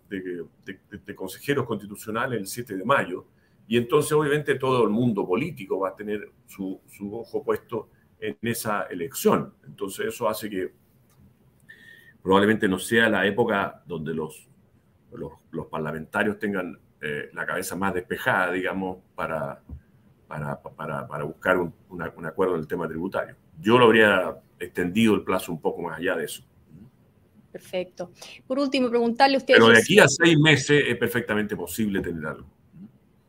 consejeros 1.15 1.65
constitucionales 1.65 2.39
el 2.39 2.47
7 2.47 2.77
de 2.77 2.85
mayo. 2.85 3.25
Y 3.71 3.77
entonces, 3.77 4.11
obviamente, 4.11 4.55
todo 4.55 4.83
el 4.83 4.89
mundo 4.89 5.25
político 5.25 5.79
va 5.79 5.91
a 5.91 5.95
tener 5.95 6.29
su, 6.45 6.81
su 6.89 7.15
ojo 7.15 7.41
puesto 7.41 7.87
en 8.19 8.37
esa 8.41 8.81
elección. 8.83 9.53
Entonces, 9.65 10.07
eso 10.07 10.27
hace 10.27 10.49
que 10.49 10.73
probablemente 12.21 12.67
no 12.67 12.77
sea 12.77 13.07
la 13.07 13.25
época 13.25 13.81
donde 13.85 14.13
los, 14.13 14.49
los, 15.13 15.67
parlamentarios 15.67 16.37
tengan 16.37 16.77
eh, 16.99 17.29
la 17.31 17.45
cabeza 17.45 17.77
más 17.77 17.93
despejada, 17.93 18.51
digamos, 18.51 18.97
para, 19.15 19.63
para, 20.27 20.61
para, 20.61 21.23
buscar 21.23 21.57
un, 21.57 21.73
acuerdo 22.25 22.55
en 22.55 22.59
el 22.59 22.67
tema 22.67 22.89
tributario. 22.89 23.37
Yo 23.57 23.79
lo 23.79 23.85
habría 23.85 24.37
extendido 24.59 25.15
el 25.15 25.23
plazo 25.23 25.49
un 25.53 25.61
poco 25.61 25.81
más 25.81 25.97
allá 25.97 26.17
de 26.17 26.25
eso. 26.25 26.43
Perfecto. 27.53 28.11
Por 28.45 28.59
último, 28.59 28.89
preguntarle 28.89 29.35
a 29.35 29.37
usted... 29.37 29.53
Pero 29.53 29.69
de 29.69 29.77
aquí 29.77 29.97
a 29.97 30.09
seis 30.09 30.37
meses 30.37 30.83
es 30.85 30.97
perfectamente 30.97 31.55
posible 31.55 32.01
tener 32.01 32.25
algo. 32.25 32.60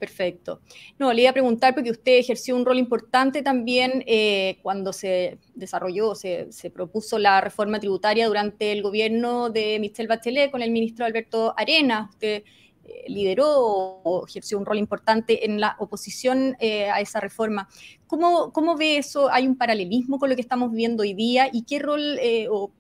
Perfecto. 0.03 0.63
No, 0.99 1.13
le 1.13 1.23
iba 1.23 1.31
a 1.31 1.33
preguntar 1.33 1.75
porque 1.75 1.93
usted 1.93 2.19
ejerció 2.19 2.57
un 2.57 2.65
rol 2.65 2.77
importante 2.77 3.41
también 3.41 4.03
eh, 4.09 4.59
cuando 4.61 4.93
se 4.93 5.39
desarrolló, 5.55 6.17
se, 6.17 6.51
se, 6.51 6.71
propuso 6.71 7.21
la 7.21 7.41
reforma 7.41 7.79
tributaria 7.79 8.27
durante 8.27 8.73
el 8.73 8.83
gobierno 8.83 9.49
de 9.49 9.79
Michel 9.79 10.09
Bachelet 10.09 10.51
con 10.51 10.61
el 10.61 10.73
ministro 10.73 11.07
Alberto 11.07 11.55
Arena. 11.57 12.09
Usted 12.11 12.43
eh, 12.85 13.05
lideró 13.07 13.47
o 13.49 14.27
ejerció 14.27 14.59
un 14.59 14.67
rol 14.67 14.79
importante 14.79 15.47
en 15.47 15.61
la 15.61 15.77
oposición 15.79 16.57
eh, 16.59 16.91
a 16.91 17.01
esa 17.01 17.21
reforma. 17.21 17.69
¿Cómo, 18.09 18.53
¿Cómo, 18.53 18.77
ve 18.77 18.97
eso? 18.97 19.31
¿Hay 19.31 19.47
un 19.47 19.57
paralelismo 19.57 20.19
con 20.19 20.31
lo 20.31 20.35
que 20.35 20.43
estamos 20.43 20.73
viendo 20.73 21.05
hoy 21.05 21.15
día? 21.15 21.49
¿Y 21.53 21.63
qué 21.63 21.79
rol 21.79 22.19
o 22.51 22.73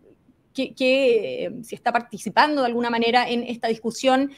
qué, 0.52 1.52
si 1.62 1.74
está 1.76 1.92
participando 1.92 2.62
de 2.62 2.66
alguna 2.66 2.90
manera 2.90 3.30
en 3.30 3.44
esta 3.44 3.68
discusión? 3.68 4.32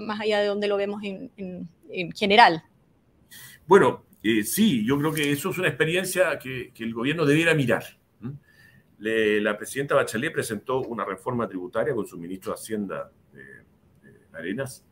Más 0.00 0.20
allá 0.20 0.40
de 0.40 0.46
donde 0.46 0.68
lo 0.68 0.76
vemos 0.76 1.02
en, 1.02 1.68
general. 2.14 2.62
Bueno, 3.66 4.04
eh, 4.22 4.42
sí, 4.44 4.84
yo 4.84 4.98
creo 4.98 5.12
que 5.12 5.32
eso 5.32 5.50
es 5.50 5.58
una 5.58 5.68
experiencia 5.68 6.38
que, 6.38 6.72
el 6.78 6.94
gobierno 6.94 7.24
debiera 7.24 7.54
mirar. 7.54 7.84
la 8.98 9.56
presidenta 9.56 9.94
Bachelet 9.94 10.32
presentó 10.32 10.80
una 10.82 11.04
reforma 11.04 11.48
tributaria 11.48 11.94
con 11.94 12.06
su 12.06 12.18
ministro 12.18 12.52
de 12.52 12.54
Hacienda, 12.54 13.10
Arenas, 14.32 14.84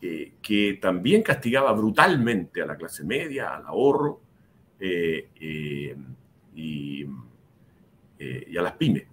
eh, 0.00 0.32
que 0.42 0.78
también 0.80 1.22
castigaba 1.22 1.72
brutalmente 1.72 2.62
a 2.62 2.66
la 2.66 2.76
clase 2.76 3.04
media, 3.04 3.54
al 3.56 3.64
ahorro 3.66 4.20
eh, 4.80 5.28
y, 6.54 7.04
a 8.58 8.62
las 8.62 8.72
pymes 8.72 9.06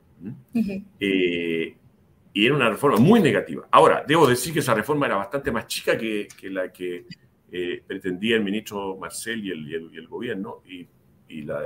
y 2.34 2.46
era 2.46 2.56
una 2.56 2.70
reforma 2.70 2.98
muy 2.98 3.22
negativa. 3.22 3.68
Ahora, 3.70 4.04
debo 4.08 4.28
decir 4.28 4.52
que 4.54 4.60
esa 4.60 4.74
reforma 4.74 5.06
era 5.06 5.18
bastante 5.18 5.52
más 5.52 5.68
chica 5.68 5.96
que, 5.98 6.28
la 6.44 6.72
que 6.72 7.06
eh, 7.52 7.84
pretendía 7.86 8.38
el 8.38 8.44
ministro 8.44 8.98
Marcel 8.98 9.46
y 9.46 9.52
el, 9.52 10.08
gobierno, 10.08 10.64
y, 10.68 11.42
la, 11.44 11.62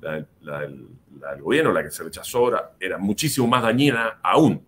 del 0.00 1.42
gobierno, 1.42 1.72
la 1.72 1.82
que 1.82 1.90
se 1.90 2.04
rechazó, 2.04 2.52
era, 2.78 2.96
muchísimo 2.98 3.48
más 3.48 3.62
dañina 3.62 4.20
aún. 4.22 4.64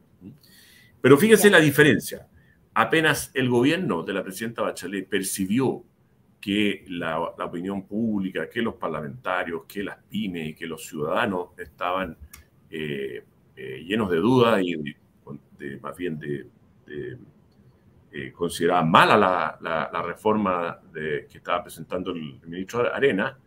Pero 1.00 1.16
fíjense 1.16 1.48
la 1.48 1.60
diferencia. 1.60 2.26
Apenas 2.74 3.30
el 3.34 3.48
gobierno 3.48 4.02
de 4.02 4.12
la 4.12 4.24
presidenta 4.24 4.62
Bachelet 4.62 5.08
percibió 5.08 5.84
que 6.40 6.84
la, 6.88 7.20
opinión 7.20 7.86
pública, 7.86 8.48
que 8.48 8.62
los 8.62 8.74
parlamentarios, 8.74 9.62
que 9.68 9.84
las 9.84 9.98
pymes, 10.08 10.56
que 10.56 10.66
los 10.66 10.84
ciudadanos 10.84 11.50
estaban 11.56 12.16
eh, 12.68 13.22
eh, 13.54 13.84
llenos 13.84 14.10
de 14.10 14.16
dudas 14.16 14.60
y 14.62 14.74
más 15.80 15.96
bien 15.96 16.18
de, 16.18 16.46
eh, 18.12 18.32
considerar 18.32 18.84
mala 18.84 19.16
la, 19.60 20.02
reforma 20.02 20.80
que 20.92 21.38
estaba 21.38 21.62
presentando 21.62 22.10
el, 22.10 22.40
ministro 22.44 22.92
Arena, 22.92 23.38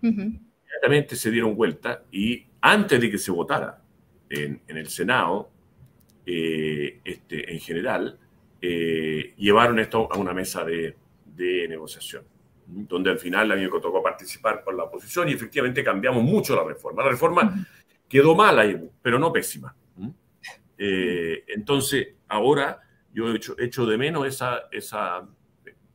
inmediatamente 0.00 1.16
se 1.16 1.30
dieron 1.30 1.56
vuelta 1.56 2.04
y 2.12 2.46
antes 2.60 3.00
de 3.00 3.10
que 3.10 3.18
se 3.18 3.30
votara 3.30 3.82
en, 4.28 4.60
el 4.66 4.88
Senado, 4.88 5.50
eh, 6.24 7.00
este, 7.04 7.52
en 7.52 7.60
general, 7.60 8.18
eh, 8.60 9.34
llevaron 9.36 9.78
esto 9.78 10.10
a 10.10 10.16
una 10.16 10.32
mesa 10.32 10.64
de, 10.64 10.96
negociación, 11.68 12.24
donde 12.66 13.10
al 13.10 13.18
final 13.18 13.50
a 13.52 13.56
mí 13.56 13.62
me 13.62 13.68
tocó 13.68 14.02
participar 14.02 14.62
por 14.62 14.74
la 14.74 14.84
oposición 14.84 15.28
y 15.28 15.32
efectivamente 15.32 15.82
cambiamos 15.82 16.22
mucho 16.22 16.54
la 16.54 16.64
reforma. 16.64 17.02
La 17.02 17.10
reforma 17.10 17.66
quedó 18.08 18.34
mala, 18.34 18.64
pero 19.02 19.18
no 19.18 19.32
pésima. 19.32 19.74
Eh, 20.78 21.44
entonces, 21.48 22.08
ahora 22.28 22.80
yo 23.12 23.32
he 23.32 23.64
hecho, 23.64 23.86
de 23.86 23.96
menos 23.96 24.26
esa, 24.26 24.64
esa, 24.72 25.28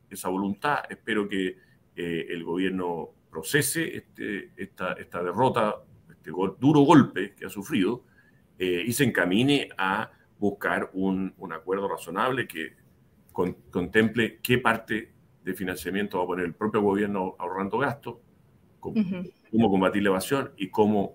esa 0.08 0.28
voluntad. 0.28 0.80
Espero 0.88 1.28
que 1.28 1.58
eh, 1.96 2.26
el 2.30 2.44
gobierno 2.44 3.10
procese 3.30 3.96
este, 3.96 4.50
esta, 4.56 4.94
esta, 4.94 5.22
derrota, 5.22 5.76
este 6.10 6.30
duro 6.30 6.80
golpe 6.80 7.34
que 7.34 7.46
ha 7.46 7.50
sufrido, 7.50 8.04
eh, 8.58 8.84
y 8.86 8.92
se 8.92 9.04
encamine 9.04 9.68
a 9.76 10.10
buscar 10.38 10.90
un, 10.94 11.34
un 11.38 11.52
acuerdo 11.52 11.88
razonable 11.88 12.48
que 12.48 12.74
contemple 13.32 14.38
qué 14.42 14.58
parte 14.58 15.12
de 15.44 15.54
financiamiento 15.54 16.18
va 16.18 16.24
a 16.24 16.26
poner 16.26 16.46
el 16.46 16.54
propio 16.54 16.82
gobierno 16.82 17.36
ahorrando 17.38 17.78
gastos, 17.78 18.16
cómo, 18.80 19.70
combatir 19.70 20.02
la 20.02 20.10
evasión 20.10 20.52
y 20.56 20.68
cómo 20.68 21.14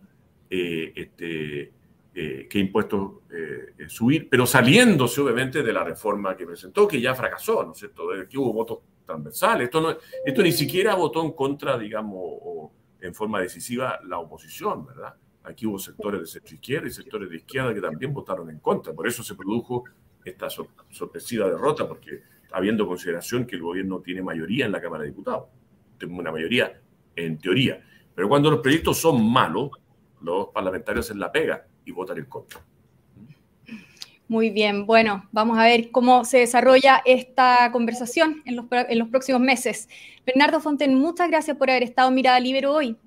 este, 0.49 1.74
eh, 2.17 2.47
qué 2.49 2.60
impuestos 2.60 3.23
eh, 3.30 3.73
eh, 3.78 3.89
subir, 3.89 4.30
pero 4.30 4.45
saliéndose 4.45 5.19
obviamente 5.19 5.62
de 5.62 5.73
la 5.73 5.84
reforma 5.84 6.34
que 6.38 6.45
presentó, 6.45 6.88
que 6.88 7.01
ya 7.01 7.13
fracasó, 7.13 7.65
¿no 7.65 7.73
es 7.73 7.78
cierto? 7.78 8.08
Que 8.30 8.38
hubo 8.38 8.54
votos 8.54 8.80
transversales. 9.06 9.65
Esto, 9.65 9.82
no, 9.82 9.97
esto 10.25 10.41
ni 10.41 10.54
siquiera 10.54 10.95
votó 10.95 11.21
en 11.25 11.34
contra, 11.34 11.78
digamos, 11.78 12.17
o 12.17 12.71
en 13.01 13.13
forma 13.13 13.41
decisiva 13.41 13.99
la 14.08 14.19
oposición, 14.19 14.86
¿verdad? 14.86 15.13
Aquí 15.43 15.65
hubo 15.65 15.78
sectores 15.78 16.21
de 16.21 16.28
centro 16.28 16.56
izquierda 16.56 16.88
y 16.88 16.91
sectores 16.91 17.30
de 17.30 17.36
izquierda 17.36 17.73
que 17.73 17.82
también 17.82 18.13
votaron 18.13 18.49
en 18.49 18.60
contra. 18.60 18.93
Por 18.93 19.10
eso 19.10 19.21
se 19.21 19.36
produjo 19.36 19.84
esta 20.23 20.47
sorpresiva 20.49 21.49
derrota, 21.49 21.86
porque 21.86 22.21
habiendo 22.54 22.88
consideración 22.88 23.45
que 23.45 23.58
el 23.58 23.62
gobierno 23.62 23.99
tiene 23.99 24.23
mayoría 24.23 24.67
en 24.67 24.71
la 24.71 24.82
Cámara 24.82 25.04
de 25.04 25.10
Diputados, 25.10 25.49
una 26.08 26.32
mayoría 26.32 26.80
en 27.13 27.38
teoría. 27.39 27.84
Pero 28.15 28.30
cuando 28.30 28.49
los 28.51 28.62
proyectos 28.62 28.99
son 28.99 29.30
malos, 29.30 29.71
los 30.21 30.47
parlamentarios 30.47 31.12
en 31.12 31.19
la 31.19 31.30
pega 31.30 31.67
y 31.86 31.91
votar 31.91 32.17
en 32.19 32.26
contra. 32.26 32.62
Muy 34.28 34.50
bien, 34.50 34.88
bueno, 34.88 35.30
vamos 35.32 35.58
a 35.60 35.65
ver 35.65 35.91
cómo 35.91 36.26
se 36.26 36.39
desarrolla 36.39 37.02
esta 37.06 37.71
conversación 37.71 38.41
en 38.45 38.56
los, 38.56 38.65
en 38.71 38.98
los 38.98 39.10
próximos 39.10 39.39
meses. 39.39 39.88
Bernardo 40.26 40.60
Fonten, 40.60 40.95
muchas 40.95 41.30
gracias 41.30 41.56
por 41.58 41.69
haber 41.69 41.84
estado 41.84 42.10
en 42.10 42.15
Mirada 42.15 42.39
Libre 42.39 42.65
hoy. 42.65 42.98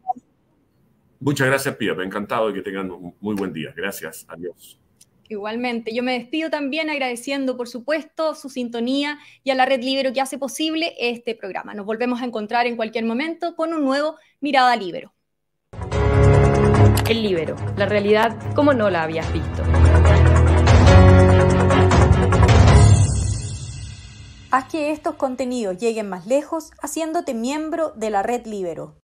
Muchas 1.20 1.48
gracias, 1.48 1.74
Pía. 1.74 1.94
Me 1.94 2.04
ha 2.04 2.06
encantado 2.06 2.50
y 2.50 2.54
que 2.54 2.62
tengan 2.62 2.90
un 2.92 3.14
muy 3.20 3.34
buen 3.34 3.52
día. 3.52 3.72
Gracias. 3.76 4.24
Adiós. 4.28 4.78
Igualmente, 5.28 5.94
yo 5.94 6.02
me 6.02 6.12
despido 6.12 6.48
también 6.48 6.88
agradeciendo, 6.88 7.56
por 7.56 7.68
supuesto, 7.68 8.34
su 8.34 8.48
sintonía 8.48 9.18
y 9.44 9.50
a 9.50 9.54
la 9.54 9.66
Red 9.66 9.82
Libero 9.82 10.12
que 10.12 10.20
hace 10.20 10.38
posible 10.38 10.94
este 10.98 11.34
programa. 11.34 11.74
Nos 11.74 11.84
volvemos 11.84 12.22
a 12.22 12.24
encontrar 12.24 12.66
en 12.66 12.76
cualquier 12.76 13.04
momento 13.04 13.54
con 13.54 13.74
un 13.74 13.84
nuevo 13.84 14.16
Mirada 14.40 14.74
Libero. 14.76 15.12
El 17.08 17.22
Libero, 17.22 17.56
la 17.78 17.86
realidad 17.86 18.36
como 18.54 18.74
no 18.74 18.90
la 18.90 19.02
habías 19.02 19.32
visto. 19.32 19.62
Haz 24.50 24.64
que 24.66 24.90
estos 24.90 25.14
contenidos 25.14 25.78
lleguen 25.78 26.10
más 26.10 26.26
lejos 26.26 26.70
haciéndote 26.82 27.32
miembro 27.32 27.92
de 27.96 28.10
la 28.10 28.22
red 28.22 28.44
Libero. 28.44 29.00